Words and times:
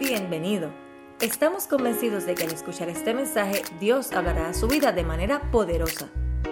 Bienvenido. 0.00 0.72
Estamos 1.20 1.66
convencidos 1.66 2.24
de 2.24 2.34
que 2.34 2.44
al 2.44 2.52
escuchar 2.52 2.88
este 2.88 3.12
mensaje 3.12 3.62
Dios 3.78 4.12
hablará 4.12 4.48
a 4.48 4.54
su 4.54 4.66
vida 4.66 4.92
de 4.92 5.04
manera 5.04 5.50
poderosa. 5.50 6.08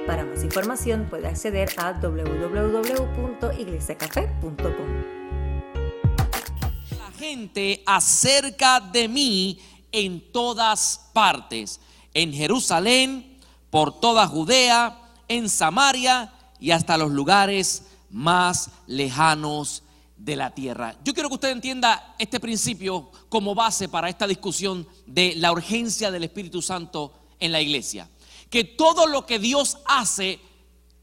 Para 0.07 0.27
más 0.27 0.45
información 0.45 1.07
puede 1.09 1.29
acceder 1.29 1.71
a 1.79 1.93
www.iglesiacafé.com. 1.93 4.59
La 6.91 7.11
gente 7.19 7.83
acerca 7.87 8.81
de 8.81 9.09
mí 9.09 9.59
en 9.93 10.31
todas 10.31 11.09
partes, 11.15 11.81
en 12.13 12.35
Jerusalén, 12.35 13.41
por 13.71 13.99
toda 13.99 14.27
Judea, 14.27 14.99
en 15.27 15.49
Samaria 15.49 16.35
y 16.61 16.73
hasta 16.73 16.99
los 16.99 17.11
lugares 17.11 17.85
más 18.11 18.69
lejanos 18.87 19.85
de 20.19 20.37
la 20.37 20.51
tierra. 20.51 20.97
Yo 21.05 21.15
quiero 21.15 21.29
que 21.29 21.37
usted 21.37 21.51
entienda 21.51 22.15
este 22.19 22.41
principio 22.41 23.11
como 23.29 23.55
base 23.55 23.89
para 23.89 24.09
esta 24.09 24.27
discusión 24.27 24.87
de 25.07 25.35
la 25.37 25.53
urgencia 25.53 26.11
del 26.11 26.25
Espíritu 26.25 26.61
Santo 26.61 27.13
en 27.39 27.53
la 27.53 27.61
iglesia. 27.61 28.11
Que 28.51 28.65
todo 28.65 29.07
lo 29.07 29.25
que 29.25 29.39
Dios 29.39 29.79
hace 29.87 30.41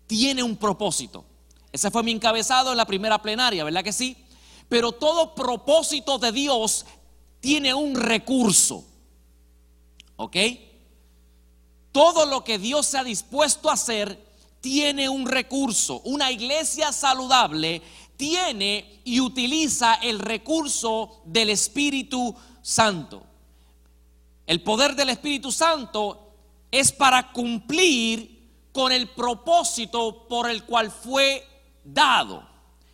tiene 0.08 0.44
un 0.44 0.58
propósito. 0.58 1.26
Ese 1.72 1.92
fue 1.92 2.04
mi 2.04 2.12
encabezado 2.12 2.72
en 2.72 2.78
la 2.78 2.86
primera 2.86 3.22
plenaria, 3.22 3.64
¿verdad 3.64 3.84
que 3.84 3.94
sí? 3.94 4.18
Pero 4.68 4.92
todo 4.92 5.34
propósito 5.34 6.18
de 6.18 6.32
Dios 6.32 6.86
tiene 7.40 7.74
un 7.74 7.96
recurso. 7.96 8.86
¿Ok? 10.18 10.36
Todo 11.92 12.26
lo 12.26 12.44
que 12.44 12.60
Dios 12.60 12.86
se 12.86 12.98
ha 12.98 13.04
dispuesto 13.04 13.70
a 13.70 13.74
hacer 13.74 14.26
tiene 14.60 15.08
un 15.08 15.28
recurso. 15.28 16.02
Una 16.06 16.32
iglesia 16.32 16.92
saludable 16.92 17.82
tiene 18.18 19.02
y 19.04 19.20
utiliza 19.20 19.96
el 19.96 20.20
recurso 20.20 21.22
del 21.26 21.50
Espíritu 21.50 22.36
Santo. 22.62 23.24
El 24.48 24.62
poder 24.62 24.96
del 24.96 25.10
Espíritu 25.10 25.52
Santo 25.52 26.34
es 26.72 26.92
para 26.92 27.32
cumplir 27.32 28.36
con 28.72 28.92
el 28.92 29.10
propósito 29.10 30.28
por 30.28 30.50
el 30.50 30.64
cual 30.64 30.92
fue 30.92 31.48
dado. 31.84 32.48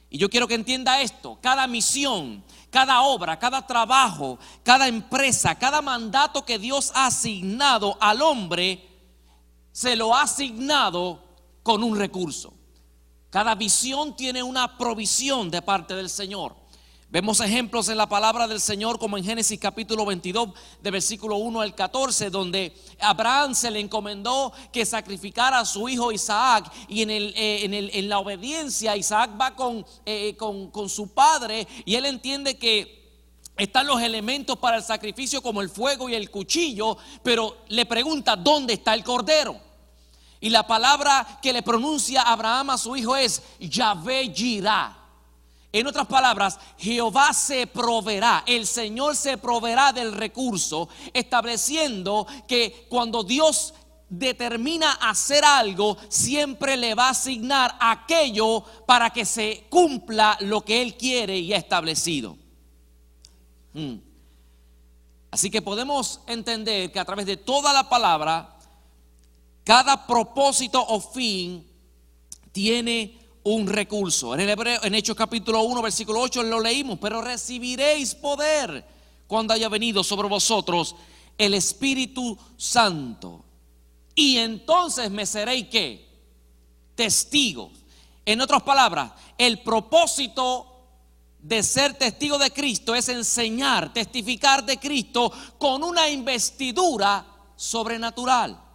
Y 0.09 0.17
yo 0.17 0.29
quiero 0.29 0.47
que 0.47 0.55
entienda 0.55 1.01
esto, 1.01 1.39
cada 1.41 1.67
misión, 1.67 2.43
cada 2.69 3.01
obra, 3.01 3.39
cada 3.39 3.65
trabajo, 3.65 4.37
cada 4.63 4.87
empresa, 4.87 5.55
cada 5.55 5.81
mandato 5.81 6.45
que 6.45 6.59
Dios 6.59 6.91
ha 6.93 7.07
asignado 7.07 7.97
al 7.99 8.21
hombre, 8.21 8.87
se 9.71 9.95
lo 9.95 10.13
ha 10.13 10.23
asignado 10.23 11.23
con 11.63 11.83
un 11.83 11.97
recurso. 11.97 12.53
Cada 13.31 13.55
visión 13.55 14.13
tiene 14.13 14.43
una 14.43 14.77
provisión 14.77 15.49
de 15.49 15.61
parte 15.61 15.95
del 15.95 16.09
Señor. 16.09 16.53
Vemos 17.09 17.39
ejemplos 17.39 17.87
en 17.87 17.97
la 17.97 18.09
palabra 18.09 18.45
del 18.45 18.59
Señor 18.59 18.99
como 18.99 19.17
en 19.17 19.23
Génesis 19.23 19.57
capítulo 19.57 20.05
22 20.05 20.49
de 20.81 20.91
versículo 20.91 21.37
1 21.37 21.61
al 21.61 21.73
14 21.73 22.29
donde 22.29 22.73
Abraham 22.99 23.55
se 23.55 23.71
le 23.71 23.79
encomendó 23.79 24.51
que 24.73 24.85
sacrificara 24.85 25.59
a 25.59 25.65
su 25.65 25.87
hijo 25.87 26.11
Isaac 26.11 26.69
y 26.89 27.03
en, 27.03 27.09
eh, 27.09 28.01
la 28.03 28.19
obediencia 28.19 28.97
Isaac 28.97 29.31
va 29.39 29.55
eh, 30.05 30.35
con 30.35 30.89
su 30.89 31.13
padre 31.13 31.65
y 31.85 31.95
él 31.95 32.05
entiende 32.05 32.57
que 32.57 33.01
están 33.57 33.87
los 33.87 34.01
elementos 34.01 34.57
para 34.57 34.77
el 34.77 34.83
sacrificio 34.83 35.41
como 35.41 35.61
el 35.61 35.69
fuego 35.69 36.09
y 36.09 36.15
el 36.15 36.29
cuchillo, 36.31 36.97
pero 37.23 37.59
le 37.69 37.85
pregunta, 37.85 38.35
¿dónde 38.35 38.73
está 38.73 38.93
el 38.93 39.03
cordero? 39.03 39.70
Y 40.41 40.49
la 40.49 40.65
palabra 40.65 41.39
que 41.41 41.53
le 41.53 41.61
pronuncia 41.61 42.23
Abraham 42.23 42.71
a 42.71 42.77
su 42.77 42.95
hijo 42.95 43.15
es 43.15 43.41
Yahvé 43.59 44.33
Jirá. 44.33 44.97
En 45.71 45.87
otras 45.87 46.07
palabras, 46.07 46.59
Jehová 46.77 47.31
se 47.31 47.65
proveerá, 47.67 48.43
el 48.45 48.67
Señor 48.67 49.15
se 49.15 49.37
proveerá 49.37 49.93
del 49.93 50.11
recurso, 50.11 50.89
estableciendo 51.13 52.27
que 52.45 52.87
cuando 52.89 53.23
Dios 53.23 53.73
determina 54.09 54.93
hacer 54.93 55.45
algo, 55.45 55.97
siempre 56.09 56.75
le 56.75 56.93
va 56.93 57.07
a 57.07 57.11
asignar 57.11 57.77
aquello 57.79 58.65
para 58.85 59.11
que 59.11 59.23
se 59.23 59.67
cumpla 59.69 60.37
lo 60.41 60.61
que 60.61 60.81
Él 60.81 60.97
quiere 60.97 61.37
y 61.37 61.53
ha 61.53 61.57
establecido. 61.57 62.35
Hmm. 63.73 63.95
Así 65.31 65.49
que 65.49 65.61
podemos 65.61 66.19
entender 66.27 66.91
que 66.91 66.99
a 66.99 67.05
través 67.05 67.25
de 67.25 67.37
toda 67.37 67.71
la 67.71 67.87
palabra, 67.87 68.57
cada 69.71 70.05
propósito 70.05 70.85
o 70.85 70.99
fin 70.99 71.65
tiene 72.51 73.17
un 73.43 73.65
recurso. 73.65 74.33
En 74.33 74.41
el 74.41 74.49
Hebreo, 74.49 74.83
en 74.83 74.95
Hechos 74.95 75.15
capítulo 75.15 75.61
1, 75.61 75.81
versículo 75.81 76.19
8 76.19 76.43
lo 76.43 76.59
leímos, 76.59 76.99
pero 76.99 77.21
recibiréis 77.21 78.13
poder 78.13 78.85
cuando 79.27 79.53
haya 79.53 79.69
venido 79.69 80.03
sobre 80.03 80.27
vosotros 80.27 80.93
el 81.37 81.53
Espíritu 81.53 82.37
Santo. 82.57 83.45
Y 84.13 84.39
entonces 84.39 85.09
me 85.09 85.25
seréis 85.25 85.67
qué? 85.69 86.05
Testigos. 86.93 87.71
En 88.25 88.41
otras 88.41 88.63
palabras, 88.63 89.13
el 89.37 89.61
propósito 89.61 90.67
de 91.39 91.63
ser 91.63 91.93
testigo 91.93 92.37
de 92.37 92.51
Cristo 92.51 92.93
es 92.93 93.07
enseñar, 93.07 93.93
testificar 93.93 94.65
de 94.65 94.77
Cristo 94.77 95.31
con 95.57 95.81
una 95.81 96.09
investidura 96.09 97.25
sobrenatural 97.55 98.70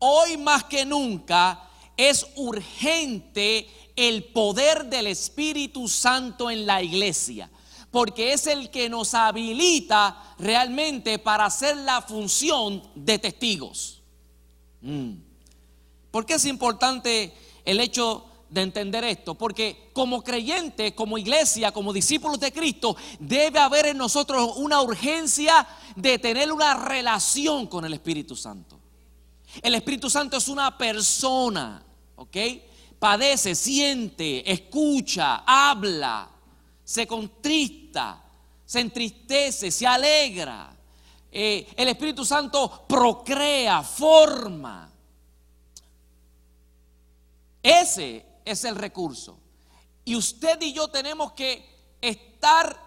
hoy 0.00 0.36
más 0.36 0.64
que 0.64 0.84
nunca 0.84 1.70
es 1.96 2.26
urgente 2.36 3.68
el 3.94 4.24
poder 4.24 4.86
del 4.86 5.06
Espíritu 5.06 5.86
Santo 5.88 6.50
en 6.50 6.66
la 6.66 6.82
iglesia, 6.82 7.50
porque 7.90 8.32
es 8.32 8.46
el 8.46 8.70
que 8.70 8.88
nos 8.88 9.14
habilita 9.14 10.34
realmente 10.38 11.18
para 11.18 11.44
hacer 11.44 11.76
la 11.76 12.00
función 12.02 12.82
de 12.94 13.18
testigos. 13.18 14.02
Mm. 14.80 15.12
¿Por 16.10 16.24
qué 16.26 16.34
es 16.34 16.44
importante 16.46 17.34
el 17.64 17.78
hecho 17.80 18.24
de 18.48 18.62
entender 18.62 19.04
esto? 19.04 19.34
Porque 19.34 19.90
como 19.92 20.22
creyentes, 20.22 20.92
como 20.94 21.18
iglesia, 21.18 21.70
como 21.70 21.92
discípulos 21.92 22.40
de 22.40 22.52
Cristo, 22.52 22.96
debe 23.18 23.58
haber 23.58 23.86
en 23.86 23.98
nosotros 23.98 24.54
una 24.56 24.80
urgencia 24.80 25.66
de 25.94 26.18
tener 26.18 26.50
una 26.50 26.74
relación 26.74 27.66
con 27.66 27.84
el 27.84 27.92
Espíritu 27.92 28.34
Santo. 28.34 28.79
El 29.62 29.74
Espíritu 29.74 30.08
Santo 30.08 30.36
es 30.36 30.48
una 30.48 30.76
persona, 30.76 31.82
¿ok? 32.16 32.36
Padece, 32.98 33.54
siente, 33.54 34.50
escucha, 34.50 35.42
habla, 35.46 36.28
se 36.84 37.06
contrista, 37.06 38.22
se 38.64 38.80
entristece, 38.80 39.70
se 39.70 39.86
alegra. 39.86 40.76
Eh, 41.32 41.66
el 41.76 41.88
Espíritu 41.88 42.24
Santo 42.24 42.84
procrea, 42.86 43.82
forma. 43.82 44.90
Ese 47.62 48.26
es 48.44 48.64
el 48.64 48.76
recurso. 48.76 49.38
Y 50.04 50.16
usted 50.16 50.60
y 50.62 50.72
yo 50.72 50.88
tenemos 50.88 51.32
que 51.32 51.64
estar 52.00 52.78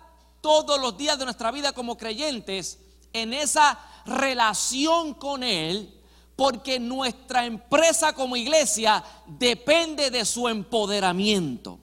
todos 0.41 0.79
los 0.79 0.97
días 0.97 1.17
de 1.17 1.25
nuestra 1.25 1.51
vida 1.51 1.73
como 1.73 1.97
creyentes 1.97 2.79
en 3.13 3.33
esa 3.33 3.79
relación 4.05 5.13
con 5.13 5.43
Él 5.43 6.02
porque 6.35 6.79
nuestra 6.79 7.45
empresa 7.45 8.13
como 8.13 8.35
iglesia 8.35 9.03
depende 9.27 10.09
de 10.09 10.25
su 10.25 10.47
empoderamiento. 10.47 11.79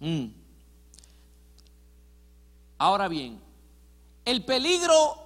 Mm. 0.00 0.26
Ahora 2.78 3.08
bien, 3.08 3.40
el 4.24 4.44
peligro 4.44 5.18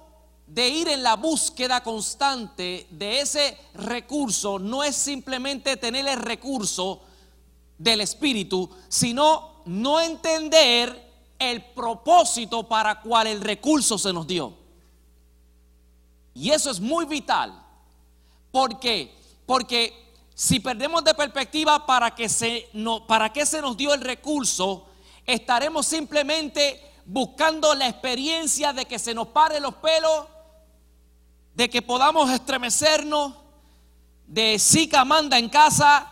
de 0.45 0.67
ir 0.67 0.87
en 0.89 1.03
la 1.03 1.15
búsqueda 1.15 1.81
constante 1.83 2.87
de 2.89 3.21
ese 3.21 3.57
recurso 3.75 4.59
no 4.59 4.83
es 4.83 4.95
simplemente 4.95 5.77
tener 5.77 6.07
el 6.07 6.19
recurso 6.19 7.01
del 7.77 8.01
Espíritu, 8.01 8.69
sino 8.89 9.61
no 9.65 10.01
entender 10.01 11.07
el 11.37 11.63
propósito 11.63 12.67
para 12.67 12.99
cual 12.99 13.27
el 13.27 13.39
recurso 13.39 13.97
se 13.97 14.11
nos 14.11 14.27
dio. 14.27 14.53
Y 16.33 16.49
eso 16.51 16.69
es 16.71 16.79
muy 16.79 17.05
vital 17.05 17.68
¿Por 18.51 18.79
qué? 18.79 19.15
Porque 19.45 20.09
si 20.33 20.59
perdemos 20.59 21.03
de 21.03 21.13
perspectiva 21.13 21.85
para 21.85 22.15
qué 22.15 22.29
se 22.29 22.69
nos 22.73 23.77
dio 23.77 23.93
el 23.93 24.01
recurso, 24.01 24.87
estaremos 25.25 25.85
simplemente 25.85 26.89
buscando 27.05 27.73
la 27.75 27.87
experiencia 27.87 28.73
de 28.73 28.85
que 28.85 28.99
se 28.99 29.13
nos 29.13 29.27
pare 29.29 29.59
los 29.59 29.75
pelos, 29.75 30.27
de 31.55 31.69
que 31.69 31.81
podamos 31.81 32.29
estremecernos, 32.31 33.33
de 34.27 34.57
Zika 34.59 35.03
manda 35.05 35.37
en 35.37 35.49
casa. 35.49 36.11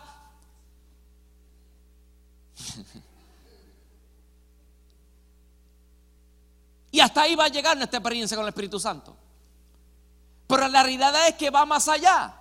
y 6.90 7.00
hasta 7.00 7.22
ahí 7.22 7.34
va 7.34 7.46
a 7.46 7.48
llegar 7.48 7.76
nuestra 7.76 7.98
experiencia 7.98 8.36
con 8.36 8.44
el 8.44 8.50
Espíritu 8.50 8.80
Santo. 8.80 9.16
Pero 10.48 10.66
la 10.66 10.82
realidad 10.82 11.28
es 11.28 11.34
que 11.34 11.50
va 11.50 11.64
más 11.66 11.86
allá. 11.88 12.34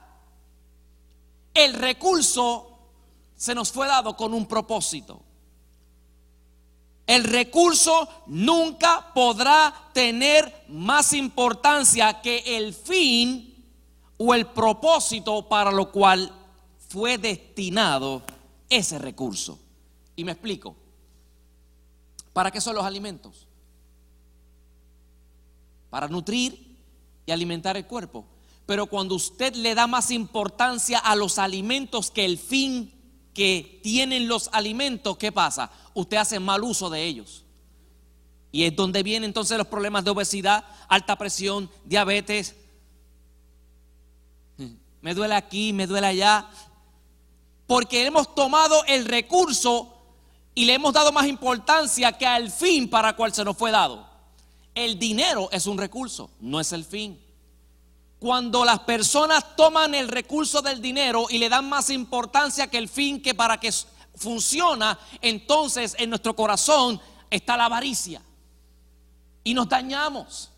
El 1.53 1.73
recurso 1.73 2.79
se 3.35 3.53
nos 3.53 3.71
fue 3.71 3.87
dado 3.87 4.15
con 4.15 4.33
un 4.33 4.47
propósito. 4.47 5.21
El 7.05 7.23
recurso 7.25 8.07
nunca 8.27 9.13
podrá 9.13 9.73
tener 9.93 10.65
más 10.69 11.13
importancia 11.13 12.21
que 12.21 12.57
el 12.57 12.73
fin 12.73 13.53
o 14.17 14.33
el 14.33 14.47
propósito 14.47 15.47
para 15.47 15.71
lo 15.71 15.91
cual 15.91 16.31
fue 16.89 17.17
destinado 17.17 18.23
ese 18.69 18.99
recurso. 18.99 19.59
Y 20.15 20.23
me 20.23 20.31
explico. 20.31 20.75
¿Para 22.33 22.51
qué 22.51 22.61
son 22.61 22.75
los 22.75 22.85
alimentos? 22.85 23.47
Para 25.89 26.07
nutrir 26.07 26.66
y 27.27 27.31
alimentar 27.31 27.77
el 27.77 27.85
cuerpo. 27.85 28.25
Pero 28.65 28.87
cuando 28.87 29.13
usted 29.13 29.53
le 29.55 29.75
da 29.75 29.85
más 29.85 30.09
importancia 30.09 30.97
a 30.97 31.15
los 31.15 31.37
alimentos 31.37 32.09
que 32.09 32.25
el 32.25 32.39
fin 32.39 32.93
que 33.33 33.79
tienen 33.83 34.27
los 34.27 34.49
alimentos, 34.51 35.17
¿qué 35.17 35.31
pasa? 35.31 35.69
Usted 35.93 36.17
hace 36.17 36.39
mal 36.39 36.63
uso 36.63 36.89
de 36.89 37.03
ellos. 37.03 37.43
Y 38.51 38.63
es 38.63 38.75
donde 38.75 39.03
vienen 39.03 39.29
entonces 39.29 39.57
los 39.57 39.67
problemas 39.67 40.03
de 40.03 40.11
obesidad, 40.11 40.65
alta 40.87 41.17
presión, 41.17 41.69
diabetes. 41.85 42.55
Me 45.01 45.13
duele 45.13 45.35
aquí, 45.35 45.73
me 45.73 45.85
duele 45.85 46.07
allá. 46.07 46.49
Porque 47.67 48.05
hemos 48.05 48.33
tomado 48.33 48.83
el 48.85 49.05
recurso 49.05 49.93
y 50.55 50.65
le 50.65 50.73
hemos 50.73 50.93
dado 50.93 51.11
más 51.11 51.27
importancia 51.27 52.13
que 52.13 52.25
al 52.25 52.49
fin 52.49 52.89
para 52.89 53.15
cual 53.15 53.33
se 53.33 53.43
nos 53.43 53.55
fue 53.55 53.69
dado. 53.69 54.16
El 54.77 54.99
dinero 54.99 55.49
es 55.51 55.65
un 55.65 55.75
recurso, 55.75 56.29
no 56.39 56.59
es 56.59 56.71
el 56.71 56.85
fin. 56.85 57.19
Cuando 58.19 58.63
las 58.63 58.81
personas 58.81 59.55
toman 59.55 59.95
el 59.95 60.07
recurso 60.07 60.61
del 60.61 60.79
dinero 60.79 61.25
y 61.31 61.39
le 61.39 61.49
dan 61.49 61.67
más 61.67 61.89
importancia 61.89 62.67
que 62.67 62.77
el 62.77 62.87
fin 62.87 63.19
que 63.19 63.33
para 63.33 63.59
que 63.59 63.73
funciona, 64.13 64.99
entonces 65.19 65.95
en 65.97 66.11
nuestro 66.11 66.35
corazón 66.35 67.01
está 67.31 67.57
la 67.57 67.65
avaricia 67.65 68.21
y 69.43 69.55
nos 69.55 69.67
dañamos. 69.67 70.51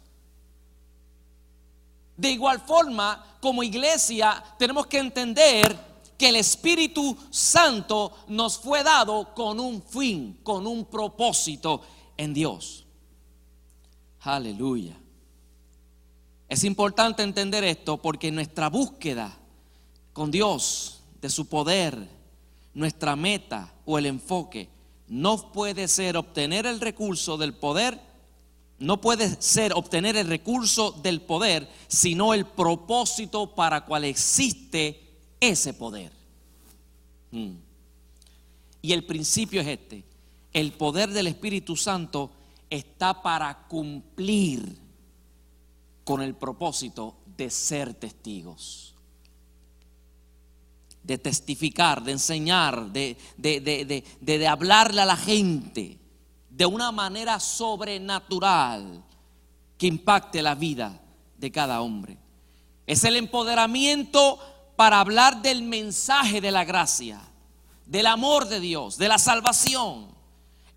De 2.18 2.30
igual 2.30 2.60
forma, 2.60 3.38
como 3.40 3.64
iglesia, 3.64 4.44
tenemos 4.58 4.88
que 4.88 5.00
entender 5.00 5.80
que 6.18 6.28
el 6.28 6.36
Espíritu 6.36 7.16
Santo 7.32 8.18
nos 8.28 8.58
fue 8.58 8.84
dado 8.84 9.34
con 9.34 9.62
un 9.62 9.82
fin, 9.82 10.42
con 10.44 10.68
un 10.68 10.84
propósito 10.84 11.82
en 12.18 12.34
Dios. 12.34 12.86
Aleluya. 14.22 14.98
Es 16.48 16.64
importante 16.64 17.24
entender 17.24 17.64
esto 17.64 18.02
porque 18.02 18.32
nuestra 18.32 18.70
búsqueda 18.70 19.38
con 20.14 20.32
Dios, 20.32 21.02
de 21.22 21.30
su 21.30 21.48
poder, 21.48 22.10
nuestra 22.74 23.16
meta 23.16 23.74
o 23.86 23.98
el 23.98 24.08
enfoque, 24.08 24.70
no 25.08 25.52
puede 25.52 25.88
ser 25.88 26.18
obtener 26.18 26.66
el 26.66 26.82
recurso 26.82 27.38
del 27.38 27.54
poder, 27.54 28.00
no 28.80 29.02
puede 29.02 29.42
ser 29.42 29.74
obtener 29.74 30.16
el 30.16 30.28
recurso 30.28 30.92
del 30.92 31.22
poder, 31.22 31.70
sino 31.88 32.34
el 32.34 32.46
propósito 32.46 33.54
para 33.54 33.86
cual 33.86 34.06
existe 34.06 35.02
ese 35.40 35.74
poder. 35.74 36.12
Mm. 37.32 37.52
Y 38.82 38.94
el 38.94 39.06
principio 39.06 39.62
es 39.62 39.68
este, 39.68 40.04
el 40.54 40.72
poder 40.72 41.10
del 41.10 41.28
Espíritu 41.28 41.76
Santo 41.76 42.32
está 42.70 43.22
para 43.22 43.68
cumplir 43.68 44.78
con 46.04 46.22
el 46.22 46.36
propósito 46.36 47.18
de 47.38 47.50
ser 47.50 47.94
testigos, 47.94 48.96
de 51.04 51.18
testificar, 51.18 52.04
de 52.04 52.12
enseñar, 52.12 52.92
de, 52.92 53.18
de, 53.38 54.48
hablarle 54.48 55.02
a 55.02 55.06
la 55.06 55.18
gente 55.18 55.98
de 56.50 56.66
una 56.66 56.92
manera 56.92 57.40
sobrenatural 57.40 59.04
que 59.78 59.88
impacte 59.88 60.42
la 60.42 60.56
vida 60.56 61.02
de 61.38 61.52
cada 61.52 61.82
hombre. 61.82 62.18
Es 62.86 63.04
el 63.04 63.16
empoderamiento 63.16 64.40
para 64.76 65.00
hablar 65.00 65.42
del 65.42 65.64
mensaje 65.64 66.42
de 66.42 66.52
la 66.52 66.66
gracia, 66.66 67.22
del 67.86 68.08
amor 68.08 68.48
de 68.48 68.60
Dios, 68.60 68.98
de 68.98 69.08
la 69.08 69.18
salvación. 69.18 70.19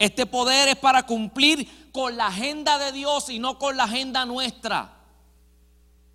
Este 0.02 0.26
poder 0.26 0.68
es 0.68 0.76
para 0.78 1.06
cumplir 1.06 1.92
con 1.92 2.16
la 2.16 2.26
agenda 2.26 2.76
de 2.76 2.90
Dios 2.90 3.28
y 3.28 3.38
no 3.38 3.56
con 3.56 3.76
la 3.76 3.84
agenda 3.84 4.26
nuestra. 4.26 4.96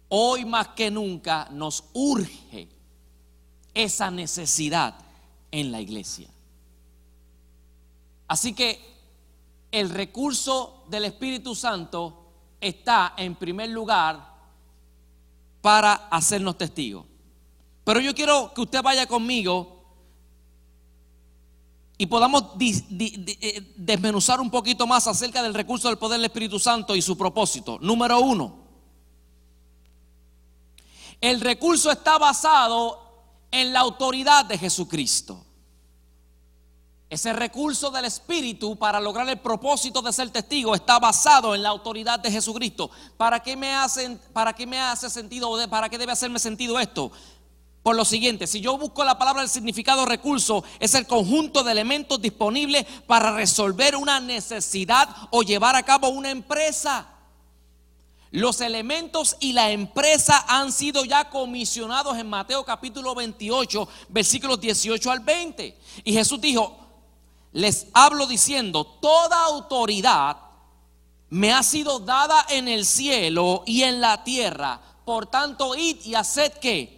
Hoy 0.10 0.44
más 0.44 0.68
que 0.75 0.92
nunca 0.92 1.48
nos 1.51 1.86
urge 1.94 2.68
esa 3.74 4.12
necesidad 4.12 4.94
en 5.51 5.72
la 5.72 5.80
iglesia. 5.80 6.28
Así 8.28 8.51
que 8.54 8.78
el 9.72 9.89
recurso 9.89 10.84
del 10.89 11.06
Espíritu 11.06 11.56
Santo 11.56 12.34
está 12.60 13.13
en 13.16 13.36
primer 13.36 13.69
lugar 13.69 14.34
para 15.62 15.94
hacernos 16.12 16.57
testigos. 16.57 17.06
Pero 17.86 18.01
yo 18.01 18.13
quiero 18.13 18.51
que 18.54 18.60
usted 18.60 18.84
vaya 18.84 19.07
conmigo 19.07 19.76
y 21.98 22.06
podamos 22.06 22.44
eh, 22.60 23.74
desmenuzar 23.76 24.40
un 24.40 24.52
poquito 24.52 24.86
más 24.86 25.08
acerca 25.08 25.42
del 25.42 25.54
recurso 25.54 25.88
del 25.88 25.98
poder 25.98 26.20
del 26.20 26.26
Espíritu 26.26 26.60
Santo 26.60 26.96
y 26.96 27.02
su 27.02 27.18
propósito. 27.18 27.80
Número 27.82 28.20
uno, 28.20 28.56
el 31.20 31.42
recurso 31.42 31.92
está 31.92 32.18
basado 32.20 33.02
en 33.50 33.74
la 33.74 33.80
autoridad 33.80 34.46
de 34.46 34.58
Jesucristo. 34.58 35.44
Ese 37.10 37.32
recurso 37.32 37.90
del 37.90 38.06
Espíritu 38.06 38.76
para 38.76 39.00
lograr 39.00 39.28
el 39.30 39.40
propósito 39.40 40.02
de 40.02 40.12
ser 40.12 40.30
testigo 40.30 40.76
está 40.76 41.00
basado 41.00 41.56
en 41.56 41.64
la 41.64 41.70
autoridad 41.70 42.20
de 42.20 42.30
Jesucristo. 42.30 42.92
¿Para 43.16 43.40
qué 43.40 43.56
me, 43.56 43.74
hacen, 43.74 44.20
para 44.34 44.54
qué 44.54 44.68
me 44.68 44.80
hace 44.80 45.10
sentido, 45.10 45.58
para 45.70 45.90
qué 45.90 45.98
debe 45.98 46.12
hacerme 46.12 46.38
sentido 46.38 46.78
esto? 46.80 47.12
Por 47.88 47.95
lo 47.95 48.04
siguiente, 48.04 48.48
si 48.48 48.60
yo 48.60 48.78
busco 48.78 49.06
la 49.06 49.18
palabra 49.18 49.44
del 49.44 49.50
significado 49.50 50.06
recurso, 50.06 50.62
es 50.78 50.94
el 50.94 51.07
conjunto 51.07 51.63
de 51.63 51.72
elementos 51.72 52.22
disponibles 52.22 52.86
para 53.07 53.31
resolver 53.31 53.95
una 53.95 54.19
necesidad 54.19 55.07
o 55.31 55.42
llevar 55.42 55.78
a 55.78 55.84
cabo 55.84 56.10
una 56.10 56.30
empresa. 56.30 57.07
Los 58.30 58.60
elementos 58.60 59.38
y 59.39 59.54
la 59.54 59.72
empresa 59.72 60.44
han 60.50 60.74
sido 60.74 61.06
ya 61.06 61.30
comisionados 61.30 62.18
en 62.18 62.28
Mateo 62.28 62.66
capítulo 62.66 63.16
28, 63.16 63.88
versículos 64.10 64.60
18 64.60 65.10
al 65.10 65.22
20. 65.22 65.78
Y 66.04 66.12
Jesús 66.12 66.42
dijo, 66.42 66.78
les 67.54 67.88
hablo 67.94 68.28
diciendo, 68.28 68.86
toda 68.86 69.45
autoridad 69.45 70.36
me 71.30 71.54
ha 71.54 71.63
sido 71.63 72.00
dada 72.00 72.48
en 72.50 72.67
el 72.67 72.86
cielo 72.86 73.63
y 73.65 73.84
en 73.84 74.01
la 74.01 74.25
tierra. 74.25 74.82
Por 75.06 75.27
tanto, 75.27 75.74
id 75.74 76.01
y 76.03 76.15
haced 76.15 76.51
que 76.56 76.97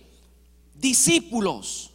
discípulos. 0.79 1.91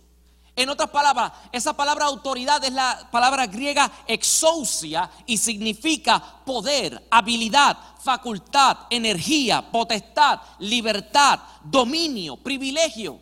En 0.57 0.69
otras 0.69 0.91
palabras, 0.91 1.33
esa 1.51 1.77
palabra 1.77 2.05
autoridad 2.05 2.65
es 2.65 2.73
la 2.73 3.09
palabra 3.11 3.47
griega 3.49 3.91
exousia 4.07 5.11
y 5.27 5.37
significa 5.37 6.23
poder, 6.45 7.09
habilidad, 7.11 7.77
facultad, 8.01 8.79
energía, 8.89 9.69
potestad, 9.73 10.41
libertad, 10.61 11.41
dominio, 11.65 12.37
privilegio. 12.37 13.19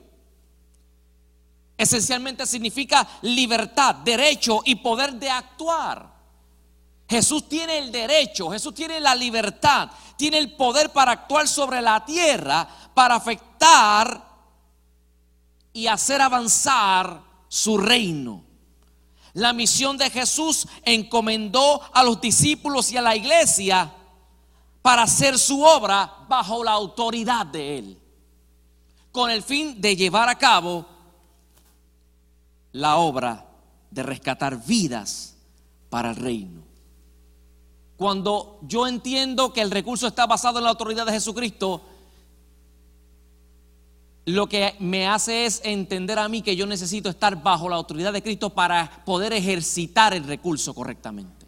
Esencialmente 1.78 2.46
significa 2.46 3.08
libertad, 3.22 3.94
derecho 3.94 4.60
y 4.66 4.74
poder 4.74 5.14
de 5.14 5.30
actuar. 5.30 6.12
Jesús 7.08 7.48
tiene 7.48 7.78
el 7.78 7.90
derecho, 7.90 8.50
Jesús 8.50 8.74
tiene 8.74 9.00
la 9.00 9.14
libertad, 9.14 9.90
tiene 10.16 10.38
el 10.38 10.54
poder 10.54 10.90
para 10.90 11.12
actuar 11.12 11.48
sobre 11.48 11.80
la 11.80 12.04
tierra, 12.04 12.68
para 12.94 13.14
afectar 13.14 14.31
y 15.72 15.86
hacer 15.86 16.20
avanzar 16.20 17.22
su 17.48 17.78
reino. 17.78 18.44
La 19.34 19.52
misión 19.52 19.96
de 19.96 20.10
Jesús 20.10 20.66
encomendó 20.84 21.80
a 21.92 22.02
los 22.04 22.20
discípulos 22.20 22.92
y 22.92 22.96
a 22.98 23.02
la 23.02 23.16
iglesia 23.16 23.92
para 24.82 25.02
hacer 25.04 25.38
su 25.38 25.62
obra 25.62 26.26
bajo 26.28 26.62
la 26.62 26.72
autoridad 26.72 27.46
de 27.46 27.78
Él, 27.78 27.98
con 29.10 29.30
el 29.30 29.42
fin 29.42 29.80
de 29.80 29.96
llevar 29.96 30.28
a 30.28 30.36
cabo 30.36 30.86
la 32.72 32.96
obra 32.96 33.46
de 33.90 34.02
rescatar 34.02 34.62
vidas 34.64 35.36
para 35.88 36.10
el 36.10 36.16
reino. 36.16 36.62
Cuando 37.96 38.58
yo 38.62 38.86
entiendo 38.86 39.52
que 39.52 39.60
el 39.60 39.70
recurso 39.70 40.08
está 40.08 40.26
basado 40.26 40.58
en 40.58 40.64
la 40.64 40.70
autoridad 40.70 41.06
de 41.06 41.12
Jesucristo, 41.12 41.82
lo 44.24 44.48
que 44.48 44.76
me 44.78 45.06
hace 45.08 45.46
es 45.46 45.60
entender 45.64 46.18
a 46.18 46.28
mí 46.28 46.42
que 46.42 46.54
yo 46.54 46.66
necesito 46.66 47.08
estar 47.08 47.42
bajo 47.42 47.68
la 47.68 47.76
autoridad 47.76 48.12
de 48.12 48.22
Cristo 48.22 48.50
para 48.50 49.04
poder 49.04 49.32
ejercitar 49.32 50.14
el 50.14 50.24
recurso 50.24 50.74
correctamente. 50.74 51.46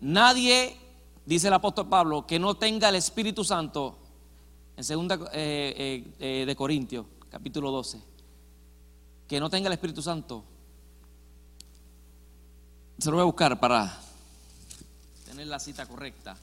Nadie, 0.00 0.76
dice 1.24 1.48
el 1.48 1.54
apóstol 1.54 1.88
Pablo, 1.88 2.26
que 2.26 2.38
no 2.38 2.54
tenga 2.54 2.90
el 2.90 2.96
Espíritu 2.96 3.44
Santo, 3.44 3.96
en 4.76 4.84
segunda 4.84 5.14
eh, 5.32 5.74
eh, 5.76 6.14
eh, 6.20 6.44
de 6.46 6.56
Corintios, 6.56 7.06
capítulo 7.30 7.70
12, 7.70 8.02
que 9.26 9.40
no 9.40 9.48
tenga 9.48 9.68
el 9.68 9.72
Espíritu 9.72 10.02
Santo, 10.02 10.44
Se 12.98 13.10
lo 13.10 13.16
voy 13.16 13.22
a 13.22 13.26
buscar 13.26 13.60
para 13.60 13.94
tener 15.26 15.46
la 15.46 15.58
cita 15.58 15.84
correcta. 15.84 16.36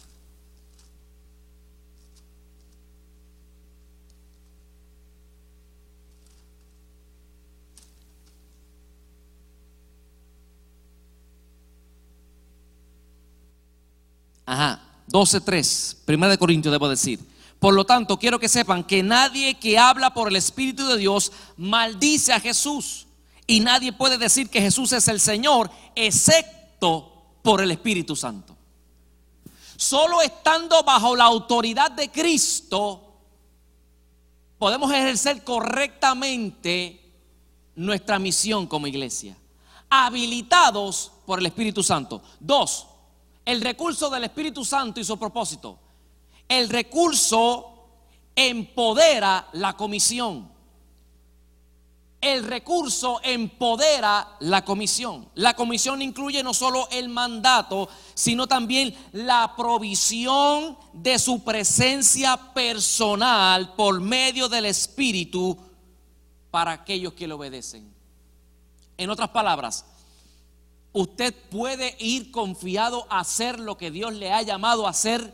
Ajá, 14.46 14.82
12.3, 15.10 15.98
Primera 16.06 16.32
de 16.32 16.38
Corintios 16.38 16.72
debo 16.72 16.90
decir. 16.90 17.20
Por 17.60 17.74
lo 17.74 17.86
tanto, 17.86 18.20
quiero 18.20 18.40
que 18.40 18.50
sepan 18.50 18.84
que 18.84 19.04
nadie 19.04 19.58
que 19.58 19.78
habla 19.78 20.14
por 20.14 20.28
el 20.28 20.36
Espíritu 20.36 20.86
de 20.88 20.98
Dios 20.98 21.32
maldice 21.56 22.34
a 22.34 22.40
Jesús. 22.40 23.08
Y 23.48 23.62
nadie 23.62 23.94
puede 23.94 24.18
decir 24.18 24.50
que 24.50 24.62
Jesús 24.62 24.92
es 24.92 25.08
el 25.08 25.20
Señor, 25.20 25.70
excepto 25.96 27.24
por 27.42 27.62
el 27.62 27.72
Espíritu 27.72 28.16
Santo. 28.16 28.56
Solo 29.76 30.22
estando 30.22 30.84
bajo 30.84 31.16
la 31.16 31.26
autoridad 31.26 31.92
de 31.92 32.12
Cristo, 32.12 33.14
podemos 34.58 34.92
ejercer 34.92 35.44
correctamente 35.44 37.00
nuestra 37.76 38.20
misión 38.20 38.68
como 38.68 38.88
iglesia. 38.88 39.38
Habilitados 39.90 41.12
por 41.26 41.40
el 41.40 41.46
Espíritu 41.46 41.84
Santo. 41.84 42.22
Dos, 42.40 42.88
el 43.46 43.62
recurso 43.62 44.10
del 44.10 44.26
Espíritu 44.26 44.64
Santo 44.64 45.00
y 45.00 45.04
su 45.04 45.18
propósito. 45.18 45.80
El 46.48 46.70
recurso 46.70 47.74
empodera 48.36 49.50
la 49.54 49.74
comisión. 49.74 50.52
El 52.22 52.46
recurso 52.46 53.20
empodera 53.22 54.38
la 54.40 54.64
comisión. 54.64 55.28
La 55.36 55.56
comisión 55.56 56.02
incluye 56.02 56.42
no 56.42 56.54
solo 56.54 56.88
el 56.90 57.10
mandato, 57.10 57.90
sino 58.14 58.48
también 58.48 58.96
la 59.12 59.56
provisión 59.58 60.78
de 60.94 61.20
su 61.20 61.44
presencia 61.44 62.38
personal 62.54 63.74
por 63.76 64.00
medio 64.00 64.48
del 64.48 64.68
Espíritu 64.68 65.58
para 66.50 66.72
aquellos 66.72 67.12
que 67.12 67.28
le 67.28 67.34
obedecen. 67.34 67.94
En 68.96 69.10
otras 69.10 69.30
palabras, 69.30 69.86
usted 70.94 71.34
puede 71.50 71.96
ir 72.00 72.32
confiado 72.32 73.08
a 73.10 73.20
hacer 73.20 73.60
lo 73.60 73.78
que 73.78 73.92
Dios 73.92 74.14
le 74.14 74.32
ha 74.32 74.42
llamado 74.44 74.86
a 74.88 74.92
hacer, 74.92 75.34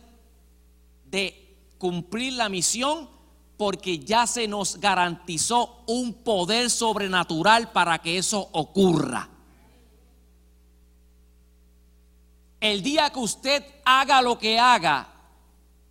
de 1.05 1.57
cumplir 1.77 2.33
la 2.33 2.49
misión, 2.49 3.09
porque 3.57 3.99
ya 3.99 4.25
se 4.25 4.47
nos 4.47 4.79
garantizó 4.79 5.83
un 5.85 6.13
poder 6.13 6.69
sobrenatural 6.69 7.71
para 7.71 7.99
que 7.99 8.17
eso 8.17 8.47
ocurra. 8.53 9.27
El 12.61 12.81
día 12.81 13.09
que 13.09 13.19
usted 13.19 13.65
haga 13.83 14.21
lo 14.21 14.39
que 14.39 14.57
haga, 14.59 15.09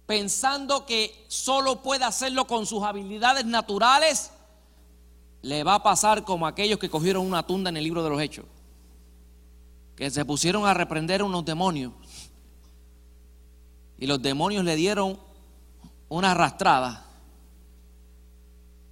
pensando 0.07 0.87
que 0.87 1.27
solo 1.29 1.83
puede 1.83 2.05
hacerlo 2.05 2.47
con 2.47 2.65
sus 2.65 2.83
habilidades 2.83 3.45
naturales, 3.45 4.31
le 5.43 5.63
va 5.63 5.75
a 5.75 5.83
pasar 5.83 6.25
como 6.25 6.47
aquellos 6.47 6.79
que 6.79 6.89
cogieron 6.89 7.27
una 7.27 7.47
tunda 7.47 7.69
en 7.69 7.77
el 7.77 7.85
libro 7.85 8.03
de 8.03 8.11
los 8.11 8.21
hechos 8.21 8.47
que 9.99 10.13
se 10.13 10.25
pusieron 10.25 10.65
a 10.65 10.75
reprender 10.75 11.25
unos 11.25 11.45
demonios. 11.45 11.93
Y 13.99 14.07
los 14.07 14.23
demonios 14.23 14.65
le 14.65 14.77
dieron 14.77 15.19
una 16.09 16.31
arrastrada. 16.31 17.05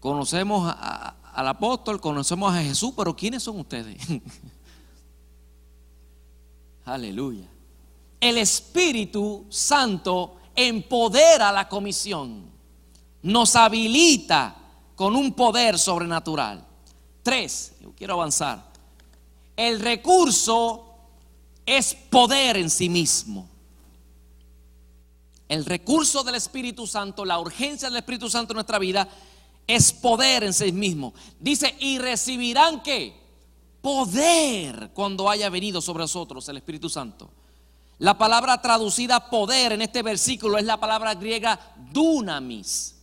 Conocemos 0.00 0.74
al 0.76 1.46
apóstol, 1.46 2.00
conocemos 2.00 2.52
a 2.52 2.60
Jesús, 2.60 2.92
pero 2.96 3.14
¿quiénes 3.14 3.44
son 3.44 3.60
ustedes? 3.60 3.96
Aleluya. 6.84 7.46
El 8.18 8.38
Espíritu 8.38 9.46
Santo 9.48 10.38
empodera 10.56 11.52
la 11.52 11.68
comisión, 11.68 12.50
nos 13.22 13.54
habilita 13.54 14.56
con 14.96 15.14
un 15.14 15.34
poder 15.34 15.78
sobrenatural. 15.78 16.66
Tres, 17.22 17.76
yo 17.80 17.92
quiero 17.94 18.14
avanzar. 18.14 18.72
El 19.54 19.78
recurso 19.78 20.85
es 21.66 21.94
poder 21.94 22.56
en 22.56 22.70
sí 22.70 22.88
mismo. 22.88 23.48
El 25.48 25.64
recurso 25.64 26.22
del 26.24 26.36
Espíritu 26.36 26.86
Santo, 26.86 27.24
la 27.24 27.38
urgencia 27.38 27.88
del 27.88 27.98
Espíritu 27.98 28.30
Santo 28.30 28.52
en 28.52 28.56
nuestra 28.56 28.78
vida 28.78 29.08
es 29.66 29.92
poder 29.92 30.44
en 30.44 30.52
sí 30.52 30.72
mismo. 30.72 31.12
Dice, 31.38 31.74
y 31.80 31.98
recibirán 31.98 32.82
qué? 32.82 33.14
Poder 33.80 34.90
cuando 34.94 35.28
haya 35.28 35.50
venido 35.50 35.80
sobre 35.80 36.02
nosotros 36.02 36.48
el 36.48 36.56
Espíritu 36.56 36.88
Santo. 36.88 37.30
La 37.98 38.18
palabra 38.18 38.60
traducida 38.60 39.30
poder 39.30 39.72
en 39.72 39.82
este 39.82 40.02
versículo 40.02 40.58
es 40.58 40.64
la 40.64 40.78
palabra 40.78 41.14
griega 41.14 41.58
dunamis, 41.92 42.96